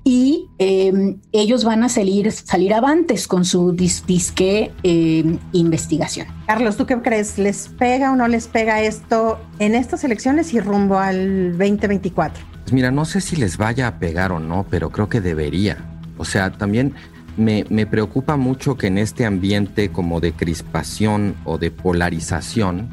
Y 0.03 0.45
em, 0.59 1.19
ellos 1.31 1.63
van 1.63 1.81
a 1.81 1.89
salir, 1.89 2.31
salir 2.31 2.75
avantes 2.75 3.27
con 3.27 3.45
su 3.45 3.71
disque 3.71 4.71
em, 4.83 5.39
investigación. 5.53 6.27
Carlos, 6.45 6.77
¿tú 6.77 6.85
qué 6.85 7.01
crees? 7.01 7.39
¿Les 7.39 7.67
pega 7.67 8.11
o 8.11 8.15
no 8.15 8.27
les 8.27 8.47
pega 8.47 8.79
esto 8.83 9.39
en 9.57 9.73
estas 9.73 10.03
elecciones 10.03 10.53
y 10.53 10.59
rumbo 10.59 10.99
al 10.99 11.57
2024? 11.57 12.45
Pues 12.61 12.73
mira, 12.73 12.91
no 12.91 13.05
sé 13.05 13.21
si 13.21 13.37
les 13.37 13.57
vaya 13.57 13.87
a 13.87 13.97
pegar 13.97 14.31
o 14.31 14.39
no, 14.39 14.67
pero 14.69 14.91
creo 14.91 15.09
que 15.09 15.19
debería. 15.19 15.83
O 16.19 16.25
sea, 16.25 16.51
también 16.51 16.93
me, 17.37 17.85
preocupa 17.85 18.37
mucho 18.37 18.77
que 18.77 18.87
en 18.87 18.97
este 18.97 19.25
ambiente 19.25 19.89
como 19.89 20.19
de 20.19 20.33
crispación 20.33 21.35
o 21.43 21.57
de 21.57 21.71
polarización, 21.71 22.89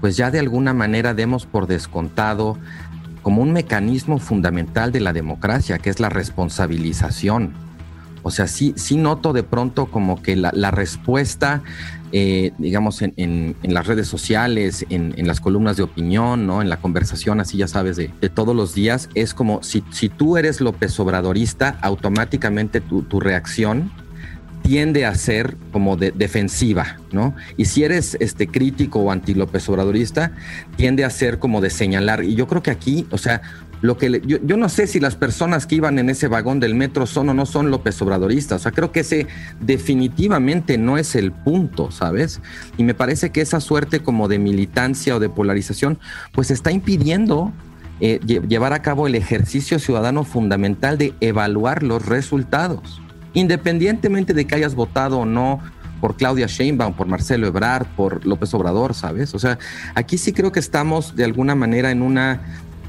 pues 0.00 0.16
ya 0.16 0.30
de 0.30 0.38
alguna 0.38 0.74
manera 0.74 1.14
demos 1.14 1.46
por 1.46 1.66
descontado 1.66 2.58
como 3.22 3.42
un 3.42 3.52
mecanismo 3.52 4.18
fundamental 4.18 4.92
de 4.92 5.00
la 5.00 5.12
democracia, 5.12 5.78
que 5.78 5.90
es 5.90 6.00
la 6.00 6.08
responsabilización. 6.08 7.65
O 8.26 8.30
sea, 8.32 8.48
sí, 8.48 8.74
sí 8.74 8.96
noto 8.96 9.32
de 9.32 9.44
pronto 9.44 9.86
como 9.86 10.20
que 10.20 10.34
la, 10.34 10.50
respuesta, 10.72 11.62
eh, 12.10 12.50
digamos, 12.58 13.00
en, 13.00 13.54
las 13.62 13.86
redes 13.86 14.08
sociales, 14.08 14.84
en, 14.90 15.14
las 15.28 15.40
columnas 15.40 15.76
de 15.76 15.84
opinión, 15.84 16.44
¿no? 16.44 16.60
En 16.60 16.68
la 16.68 16.78
conversación, 16.78 17.38
así 17.38 17.56
ya 17.56 17.68
sabes, 17.68 17.94
de, 17.94 18.08
todos 18.34 18.56
los 18.56 18.74
días, 18.74 19.08
es 19.14 19.32
como 19.32 19.62
si, 19.62 19.84
si 19.92 20.08
tú 20.08 20.36
eres 20.36 20.60
López 20.60 20.98
Obradorista, 20.98 21.78
automáticamente 21.82 22.80
tu, 22.80 23.02
tu 23.02 23.20
reacción 23.20 23.92
tiende 24.66 25.06
a 25.06 25.14
ser 25.14 25.56
como 25.70 25.96
de, 25.96 26.10
defensiva, 26.10 26.96
¿no? 27.12 27.36
Y 27.56 27.66
si 27.66 27.84
eres 27.84 28.16
este 28.18 28.48
crítico 28.48 28.98
o 28.98 29.12
anti 29.12 29.34
López 29.34 29.68
Obradorista, 29.68 30.32
tiende 30.74 31.04
a 31.04 31.10
ser 31.10 31.38
como 31.38 31.60
de 31.60 31.70
señalar. 31.70 32.24
Y 32.24 32.34
yo 32.34 32.48
creo 32.48 32.64
que 32.64 32.72
aquí, 32.72 33.06
o 33.12 33.18
sea, 33.18 33.42
lo 33.82 33.98
que 33.98 34.22
yo, 34.24 34.56
no 34.56 34.68
sé 34.68 34.86
si 34.86 35.00
las 35.00 35.16
personas 35.16 35.66
que 35.66 35.76
iban 35.76 35.98
en 35.98 36.08
ese 36.10 36.28
vagón 36.28 36.60
del 36.60 36.74
metro 36.74 37.06
son 37.06 37.28
o 37.28 37.34
no 37.34 37.46
son 37.46 37.70
López 37.70 38.00
Obradoristas. 38.00 38.60
O 38.60 38.62
sea, 38.62 38.72
creo 38.72 38.90
que 38.92 39.00
ese 39.00 39.26
definitivamente 39.60 40.78
no 40.78 40.98
es 40.98 41.14
el 41.14 41.32
punto, 41.32 41.90
¿sabes? 41.90 42.40
Y 42.76 42.84
me 42.84 42.94
parece 42.94 43.30
que 43.30 43.40
esa 43.40 43.60
suerte 43.60 44.00
como 44.00 44.28
de 44.28 44.38
militancia 44.38 45.16
o 45.16 45.20
de 45.20 45.28
polarización, 45.28 45.98
pues 46.32 46.50
está 46.50 46.72
impidiendo 46.72 47.52
eh, 48.00 48.20
llevar 48.26 48.72
a 48.72 48.82
cabo 48.82 49.06
el 49.06 49.14
ejercicio 49.14 49.78
ciudadano 49.78 50.24
fundamental 50.24 50.98
de 50.98 51.14
evaluar 51.20 51.82
los 51.82 52.04
resultados. 52.06 53.00
Independientemente 53.34 54.32
de 54.32 54.46
que 54.46 54.54
hayas 54.54 54.74
votado 54.74 55.18
o 55.18 55.26
no 55.26 55.60
por 56.00 56.16
Claudia 56.16 56.46
Sheinbaum, 56.46 56.94
por 56.94 57.06
Marcelo 57.06 57.46
Ebrard, 57.46 57.86
por 57.96 58.26
López 58.26 58.52
Obrador, 58.54 58.94
¿sabes? 58.94 59.34
O 59.34 59.38
sea, 59.38 59.58
aquí 59.94 60.18
sí 60.18 60.32
creo 60.32 60.52
que 60.52 60.60
estamos 60.60 61.16
de 61.16 61.24
alguna 61.24 61.54
manera 61.54 61.90
en 61.90 62.02
una 62.02 62.40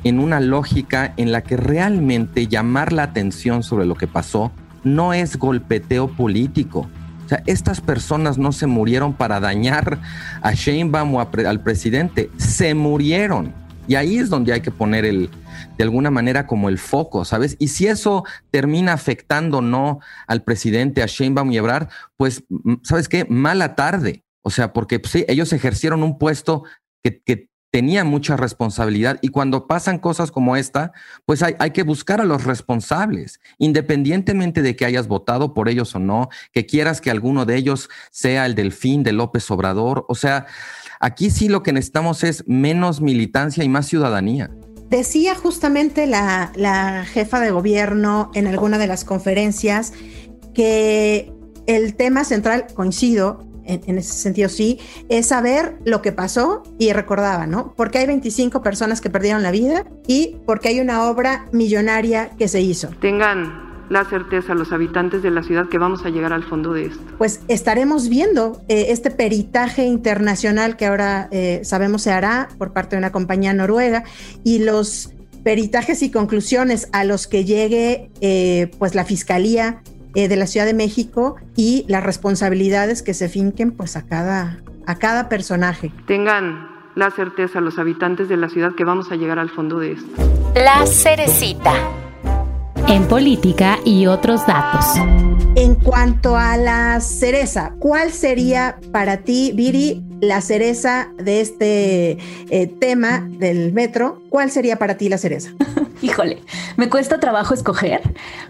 en 0.04 0.20
una 0.20 0.40
lógica 0.40 1.14
en 1.18 1.32
la 1.32 1.42
que 1.42 1.58
realmente 1.58 2.48
llamar 2.48 2.94
la 2.94 3.04
atención 3.04 3.64
sobre 3.64 3.86
lo 3.86 3.96
que 3.96 4.08
pasó 4.08 4.52
no 4.84 5.14
es 5.14 5.38
golpeteo 5.38 6.08
político. 6.08 6.90
O 7.26 7.30
sea, 7.30 7.44
estas 7.46 7.82
personas 7.82 8.38
no 8.38 8.52
se 8.52 8.68
murieron 8.68 9.14
para 9.14 9.40
dañar 9.40 10.00
a 10.42 10.54
Sheinbaum 10.54 11.16
o 11.16 11.22
al 11.22 11.62
presidente, 11.62 12.32
se 12.38 12.74
murieron. 12.74 13.54
Y 13.88 13.96
ahí 13.96 14.18
es 14.18 14.30
donde 14.30 14.54
hay 14.54 14.62
que 14.62 14.72
poner 14.72 15.06
el, 15.06 15.30
de 15.78 15.84
alguna 15.84 16.12
manera 16.12 16.46
como 16.46 16.70
el 16.70 16.78
foco, 16.78 17.26
¿sabes? 17.26 17.56
Y 17.60 17.70
si 17.70 17.88
eso 17.88 18.24
termina 18.52 18.94
afectando 18.94 19.62
no 19.62 20.00
al 20.28 20.44
presidente, 20.44 21.04
a 21.04 21.06
Sheinbaum 21.06 21.52
y 21.52 21.58
Ebrard, 21.58 21.88
pues, 22.18 22.44
¿sabes 22.84 23.08
qué? 23.08 23.26
Mala 23.30 23.76
tarde. 23.76 24.24
O 24.42 24.50
sea, 24.50 24.74
porque 24.74 25.00
pues, 25.00 25.12
sí, 25.12 25.26
ellos 25.28 25.52
ejercieron 25.54 26.04
un 26.04 26.18
puesto 26.18 26.64
que, 27.04 27.22
que 27.22 27.47
tenía 27.72 28.04
mucha 28.04 28.38
responsabilidad 28.38 29.20
y 29.22 29.30
cuando 29.30 29.68
pasan 29.68 30.00
cosas 30.00 30.32
como 30.32 30.56
esta, 30.56 30.94
pues 31.26 31.44
hay, 31.44 31.56
hay, 31.60 31.72
que 31.72 31.84
buscar 31.84 32.22
a 32.22 32.26
los 32.26 32.44
responsables, 32.44 33.40
independientemente 33.58 34.62
de 34.62 34.76
que 34.76 34.86
hayas 34.86 35.08
votado 35.08 35.54
por 35.54 35.70
ellos 35.70 35.94
o 35.96 36.00
no, 36.00 36.30
que 36.52 36.66
quieras 36.66 37.02
que 37.02 37.12
alguno 37.12 37.46
de 37.46 37.56
ellos 37.58 37.90
sea 38.12 38.46
el 38.46 38.56
delfín 38.56 39.04
de 39.04 39.12
López 39.12 39.50
Obrador. 39.52 40.06
O 40.08 40.16
sea, 40.16 40.48
aquí 41.00 41.30
sí 41.30 41.50
lo 41.50 41.64
que 41.64 41.74
necesitamos 41.74 42.24
es 42.24 42.44
menos 42.48 43.02
militancia 43.02 43.64
y 43.64 43.70
más 43.70 43.88
ciudadanía. 43.88 44.50
Decía 44.90 45.36
justamente 45.36 46.08
la, 46.08 46.54
la 46.56 47.04
jefa 47.06 47.42
de 47.42 47.52
gobierno 47.52 48.32
en 48.34 48.48
alguna 48.48 48.78
de 48.78 48.88
las 48.88 49.04
conferencias 49.04 49.92
que 50.54 51.34
el 51.68 51.96
tema 51.96 52.24
central, 52.24 52.68
coincido, 52.74 53.47
en, 53.68 53.98
ese 53.98 54.14
sentido 54.14 54.50
sí, 54.50 54.80
es 55.10 55.28
saber 55.28 55.78
lo 55.86 56.02
que 56.02 56.12
pasó 56.12 56.64
y 56.80 56.92
recordaba, 56.94 57.48
¿no? 57.48 57.74
Porque 57.76 58.00
hay 58.00 58.08
25 58.08 58.62
personas 58.62 59.02
que 59.02 59.10
perdieron 59.10 59.44
la 59.44 59.52
vida 59.52 59.86
y 60.08 60.38
porque 60.46 60.70
hay 60.70 60.80
una 60.80 61.10
obra 61.10 61.48
millonaria 61.52 62.32
que 62.38 62.48
se 62.48 62.62
hizo. 62.62 62.90
Tengan 63.02 63.68
la 63.90 64.06
certeza 64.06 64.54
los 64.54 64.72
habitantes 64.72 65.24
de 65.24 65.32
la 65.32 65.44
ciudad 65.44 65.70
que 65.70 65.78
vamos 65.78 66.06
a 66.06 66.10
llegar 66.10 66.34
al 66.34 66.44
fondo 66.44 66.74
de 66.74 66.88
esto. 66.88 67.02
Pues 67.18 67.42
estaremos 67.48 68.10
viendo 68.10 68.62
eh, 68.68 68.88
este 68.90 69.12
peritaje 69.12 69.84
internacional 69.84 70.76
que 70.76 70.88
ahora 70.88 71.30
eh, 71.32 71.62
sabemos 71.64 72.02
se 72.02 72.12
hará 72.12 72.50
por 72.58 72.74
parte 72.74 72.96
de 72.96 73.00
una 73.00 73.12
compañía 73.12 73.54
noruega 73.54 74.04
y 74.44 74.60
los 74.60 75.12
peritajes 75.44 76.04
y 76.04 76.12
conclusiones 76.12 76.90
a 76.92 77.06
los 77.06 77.28
que 77.28 77.46
llegue 77.46 78.10
eh, 78.20 78.72
pues 78.80 78.96
la 78.96 79.06
fiscalía 79.06 79.82
eh, 80.18 80.28
de 80.28 80.36
la 80.36 80.48
Ciudad 80.48 80.66
de 80.66 80.74
México 80.74 81.36
y 81.56 81.86
las 81.88 82.04
responsabilidades 82.04 83.04
que 83.04 83.14
se 83.14 83.30
finquen 83.30 83.70
pues 83.70 83.96
a 83.96 84.08
cada, 84.08 84.58
a 84.88 84.96
cada 84.96 85.30
personaje. 85.30 85.92
Tengan 86.08 86.68
la 86.96 87.12
certeza 87.12 87.62
los 87.62 87.78
habitantes 87.78 88.28
de 88.28 88.36
la 88.36 88.50
ciudad 88.50 88.74
que 88.74 88.84
vamos 88.84 89.12
a 89.12 89.16
llegar 89.16 89.38
al 89.38 89.52
fondo 89.52 89.78
de 89.78 89.92
esto. 89.92 90.10
La 90.56 90.88
cerecita. 90.88 91.72
En 92.88 93.08
política 93.08 93.78
y 93.86 94.08
otros 94.08 94.48
datos. 94.48 94.86
En 95.56 95.76
cuanto 95.76 96.36
a 96.36 96.58
la 96.58 97.00
cereza, 97.00 97.74
¿cuál 97.78 98.12
sería 98.12 98.80
para 98.92 99.18
ti, 99.18 99.52
Viri, 99.54 100.02
la 100.20 100.42
cereza 100.42 101.10
de 101.18 101.42
este 101.42 102.18
eh, 102.50 102.66
tema 102.80 103.20
del 103.20 103.72
metro? 103.72 104.24
¿Cuál 104.32 104.50
sería 104.50 104.78
para 104.78 104.98
ti 104.98 105.10
la 105.10 105.20
cereza? 105.20 105.52
Híjole, 106.02 106.44
me 106.76 106.90
cuesta 106.90 107.20
trabajo 107.20 107.54
escoger, 107.54 108.02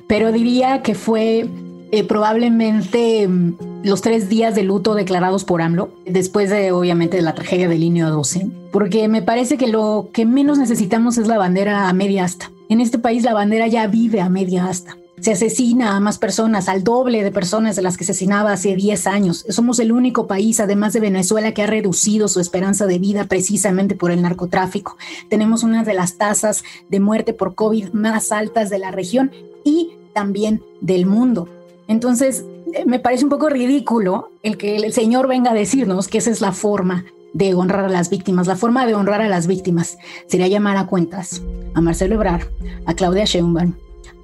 pero 0.08 0.32
diría 0.32 0.82
que 0.82 0.96
fue 0.96 1.48
eh, 1.92 2.04
probablemente 2.04 3.28
mm, 3.28 3.58
los 3.84 4.02
tres 4.02 4.28
días 4.28 4.56
de 4.56 4.64
luto 4.64 4.96
declarados 4.96 5.46
por 5.46 5.62
AMLO, 5.62 5.90
después 6.06 6.50
de 6.50 6.74
obviamente 6.74 7.18
de 7.18 7.24
la 7.24 7.36
tragedia 7.36 7.70
del 7.70 7.80
Línea 7.80 8.08
12, 8.08 8.48
porque 8.74 9.08
me 9.08 9.22
parece 9.22 9.58
que 9.58 9.68
lo 9.68 10.10
que 10.12 10.26
menos 10.26 10.58
necesitamos 10.58 11.18
es 11.18 11.28
la 11.28 11.38
bandera 11.38 11.88
a 11.88 11.94
media 11.94 12.26
asta. 12.26 12.52
En 12.68 12.82
este 12.82 13.00
país 13.00 13.24
la 13.24 13.34
bandera 13.34 13.68
ya 13.68 13.88
vive 13.88 14.20
a 14.20 14.28
media 14.28 14.66
asta. 14.66 14.98
Se 15.20 15.32
asesina 15.32 15.96
a 15.96 16.00
más 16.00 16.20
personas, 16.20 16.70
al 16.70 16.84
doble 16.84 17.24
de 17.24 17.32
personas 17.32 17.76
de 17.76 17.82
las 17.82 17.98
que 17.98 18.04
asesinaba 18.04 18.52
hace 18.52 18.76
10 18.76 19.08
años. 19.08 19.46
Somos 19.50 19.80
el 19.80 19.92
único 19.92 20.28
país, 20.28 20.60
además 20.60 20.94
de 20.94 21.00
Venezuela, 21.00 21.54
que 21.54 21.64
ha 21.64 21.68
reducido 21.68 22.28
su 22.28 22.40
esperanza 22.40 22.86
de 22.86 23.00
vida 23.00 23.26
precisamente 23.26 23.96
por 23.96 24.12
el 24.12 24.22
narcotráfico. 24.22 24.96
Tenemos 25.28 25.64
una 25.64 25.84
de 25.84 25.96
las 25.96 26.18
tasas 26.18 26.64
de 26.90 27.00
muerte 27.00 27.34
por 27.34 27.56
COVID 27.56 27.94
más 27.94 28.32
altas 28.32 28.70
de 28.70 28.78
la 28.78 28.92
región 28.92 29.32
y 29.64 29.90
también 30.14 30.62
del 30.82 31.08
mundo. 31.08 31.50
Entonces, 31.88 32.46
eh, 32.74 32.86
me 32.86 33.00
parece 33.00 33.24
un 33.24 33.32
poco 33.32 33.50
ridículo 33.50 34.30
el 34.44 34.58
que 34.58 34.76
el 34.76 34.94
Señor 34.94 35.28
venga 35.28 35.50
a 35.50 35.56
decirnos 35.56 36.08
que 36.08 36.20
esa 36.20 36.30
es 36.30 36.42
la 36.42 36.52
forma 36.52 37.06
de 37.34 37.56
honrar 37.56 37.86
a 37.86 37.90
las 37.90 38.12
víctimas. 38.12 38.46
La 38.46 38.56
forma 38.56 38.86
de 38.86 38.94
honrar 38.94 39.22
a 39.22 39.28
las 39.28 39.48
víctimas 39.48 39.98
sería 40.28 40.48
llamar 40.48 40.78
a 40.78 40.86
cuentas 40.86 41.42
a 41.74 41.82
Marcelo 41.82 42.16
Ebrard, 42.16 42.48
a 42.86 42.94
Claudia 42.94 43.26
Sheinbaum 43.26 43.74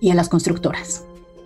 y 0.04 0.12
a 0.12 0.16
las 0.16 0.28
constructoras. 0.28 1.06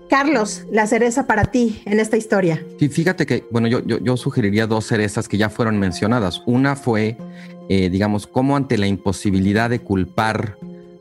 Carlos, 0.10 0.64
la 0.72 0.88
cereza 0.88 1.28
para 1.28 1.46
ti 1.46 1.84
en 1.86 2.00
esta 2.00 2.18
historia. 2.18 2.66
Sí, 2.80 2.90
fíjate 2.90 3.28
que, 3.28 3.44
bueno, 3.52 3.68
yo, 3.68 3.82
yo, 3.86 4.18
sugeriría 4.18 4.66
dos 4.66 4.88
cerezas 4.88 5.28
que 5.28 5.38
ya 5.38 5.50
fueron 5.50 5.78
mencionadas. 5.78 6.42
Una 6.48 6.76
fue, 6.76 7.18
eh, 7.70 7.90
digamos, 7.92 8.26
cómo 8.26 8.56
ante 8.56 8.80
la 8.80 8.88
imposibilidad 8.88 9.70
de 9.70 9.80
culpar 9.80 10.58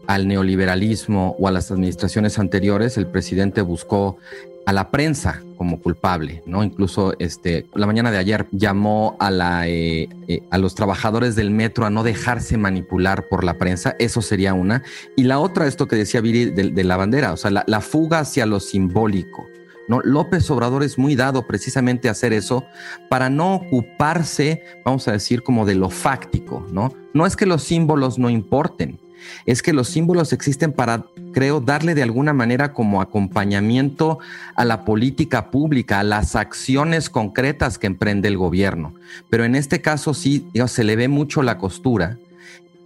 al 0.07 0.29
neoliberalismo 0.29 1.35
o 1.39 1.49
a 1.49 1.51
las 1.51 1.71
administraciones 1.71 2.39
anteriores, 2.39 2.99
el 2.99 3.07
presidente 3.07 3.63
buscó 3.63 4.19
a 4.67 4.73
la 4.73 4.91
prensa 4.91 5.43
como 5.57 5.81
culpable, 5.81 6.43
¿no? 6.45 6.65
Incluso 6.65 7.15
este, 7.21 7.67
la 7.75 7.87
mañana 7.87 8.11
de 8.11 8.19
ayer 8.19 8.47
llamó 8.51 9.17
a, 9.21 9.31
la, 9.31 9.69
eh, 9.69 10.09
eh, 10.27 10.43
a 10.51 10.59
los 10.59 10.75
trabajadores 10.75 11.37
del 11.37 11.51
metro 11.51 11.87
a 11.87 11.91
no 11.91 12.03
dejarse 12.03 12.59
manipular 12.59 13.29
por 13.29 13.45
la 13.45 13.57
prensa, 13.59 13.95
eso 14.01 14.21
sería 14.21 14.55
una. 14.55 14.83
Y 15.17 15.23
la 15.23 15.39
otra, 15.39 15.67
esto 15.67 15.87
que 15.87 15.97
decía 15.97 16.21
Viri 16.21 16.47
de, 16.47 16.85
la 16.85 16.97
bandera, 16.97 17.33
o 17.33 17.37
sea, 17.37 17.51
la, 17.51 17.81
fuga 17.81 18.19
hacia 18.19 18.45
lo 18.45 18.59
simbólico. 18.59 19.47
¿no? 19.89 20.01
López 20.03 20.51
Obrador 20.51 20.83
es 20.83 20.99
muy 20.99 21.15
dado 21.15 21.47
precisamente 21.47 22.09
a 22.09 22.11
hacer 22.11 22.33
eso 22.33 22.65
para 23.09 23.31
no 23.31 23.55
ocuparse, 23.55 24.63
vamos 24.85 25.07
a 25.07 25.13
decir, 25.13 25.45
como 25.45 25.65
de 25.65 25.77
lo 25.77 25.91
fáctico, 25.91 26.67
¿no? 26.73 26.93
No 27.15 27.25
es 27.25 27.37
que 27.37 27.47
los 27.47 27.63
símbolos 27.63 28.19
no 28.19 28.29
importen, 28.29 28.99
es 29.47 29.63
que 29.63 29.73
los 29.73 29.89
símbolos 29.89 30.33
existen 30.33 30.73
para, 30.73 31.05
creo, 31.33 31.61
darle 31.61 31.95
de 31.95 32.03
alguna 32.03 32.33
manera 32.33 32.73
como 32.73 33.01
acompañamiento 33.01 34.19
a 34.55 34.65
la 34.65 34.85
política 34.85 35.51
pública, 35.51 36.01
a 36.01 36.05
las 36.05 36.37
acciones 36.37 37.11
concretas 37.11 37.79
que 37.79 37.87
emprende 37.87 38.29
el 38.29 38.37
gobierno. 38.37 38.95
Pero 39.31 39.45
en 39.45 39.55
este 39.55 39.81
caso 39.81 40.15
sí, 40.15 40.49
se 40.67 40.85
le 40.85 40.97
ve 40.97 41.09
mucho 41.09 41.43
la 41.43 41.59
costura. 41.59 42.19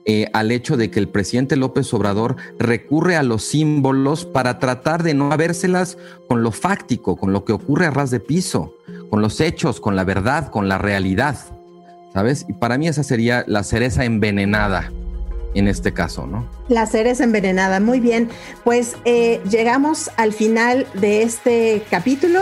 Eh, 0.06 0.28
al 0.32 0.50
hecho 0.50 0.78
de 0.78 0.90
que 0.90 0.98
el 0.98 1.08
presidente 1.08 1.56
López 1.56 1.92
Obrador 1.92 2.36
recurre 2.58 3.16
a 3.16 3.22
los 3.22 3.44
símbolos 3.44 4.24
para 4.24 4.58
tratar 4.58 5.02
de 5.02 5.12
no 5.12 5.30
habérselas 5.30 5.98
con 6.26 6.42
lo 6.42 6.52
fáctico, 6.52 7.16
con 7.16 7.34
lo 7.34 7.44
que 7.44 7.52
ocurre 7.52 7.86
a 7.86 7.90
ras 7.90 8.10
de 8.10 8.18
piso, 8.18 8.74
con 9.10 9.20
los 9.20 9.40
hechos, 9.40 9.78
con 9.78 9.96
la 9.96 10.04
verdad, 10.04 10.50
con 10.50 10.68
la 10.68 10.78
realidad. 10.78 11.38
¿Sabes? 12.14 12.46
Y 12.48 12.54
para 12.54 12.78
mí 12.78 12.88
esa 12.88 13.04
sería 13.04 13.44
la 13.46 13.62
cereza 13.62 14.04
envenenada 14.04 14.90
en 15.54 15.68
este 15.68 15.92
caso, 15.92 16.26
¿no? 16.26 16.46
La 16.68 16.86
cereza 16.86 17.24
envenenada, 17.24 17.80
muy 17.80 18.00
bien. 18.00 18.28
Pues 18.64 18.96
eh, 19.04 19.40
llegamos 19.48 20.10
al 20.16 20.32
final 20.32 20.86
de 20.94 21.22
este 21.22 21.82
capítulo. 21.90 22.40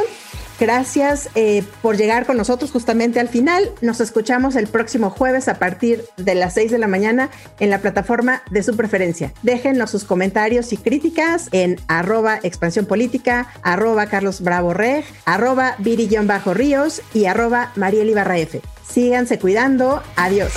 Gracias 0.60 1.30
eh, 1.36 1.62
por 1.82 1.96
llegar 1.96 2.26
con 2.26 2.36
nosotros 2.36 2.72
justamente 2.72 3.20
al 3.20 3.28
final. 3.28 3.70
Nos 3.80 4.00
escuchamos 4.00 4.56
el 4.56 4.66
próximo 4.66 5.10
jueves 5.10 5.46
a 5.46 5.54
partir 5.54 6.04
de 6.16 6.34
las 6.34 6.54
6 6.54 6.72
de 6.72 6.78
la 6.78 6.88
mañana 6.88 7.30
en 7.60 7.70
la 7.70 7.78
plataforma 7.78 8.42
de 8.50 8.64
su 8.64 8.76
preferencia. 8.76 9.32
Déjenos 9.42 9.90
sus 9.90 10.04
comentarios 10.04 10.72
y 10.72 10.76
críticas 10.76 11.48
en 11.52 11.76
arroba 11.86 12.40
expansión 12.42 12.86
política, 12.86 13.48
arroba 13.62 14.06
Reg, 14.06 15.04
arroba 15.24 15.76
Bajo 16.24 16.54
Ríos 16.54 17.02
y 17.14 17.26
arroba 17.26 17.70
Mariel 17.76 18.18
F. 18.18 18.60
Síganse 18.84 19.38
cuidando. 19.38 20.02
Adiós. 20.16 20.52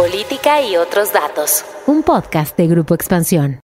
Política 0.00 0.62
y 0.62 0.78
otros 0.78 1.12
datos. 1.12 1.62
Un 1.86 2.02
podcast 2.02 2.56
de 2.56 2.66
Grupo 2.66 2.94
Expansión. 2.94 3.58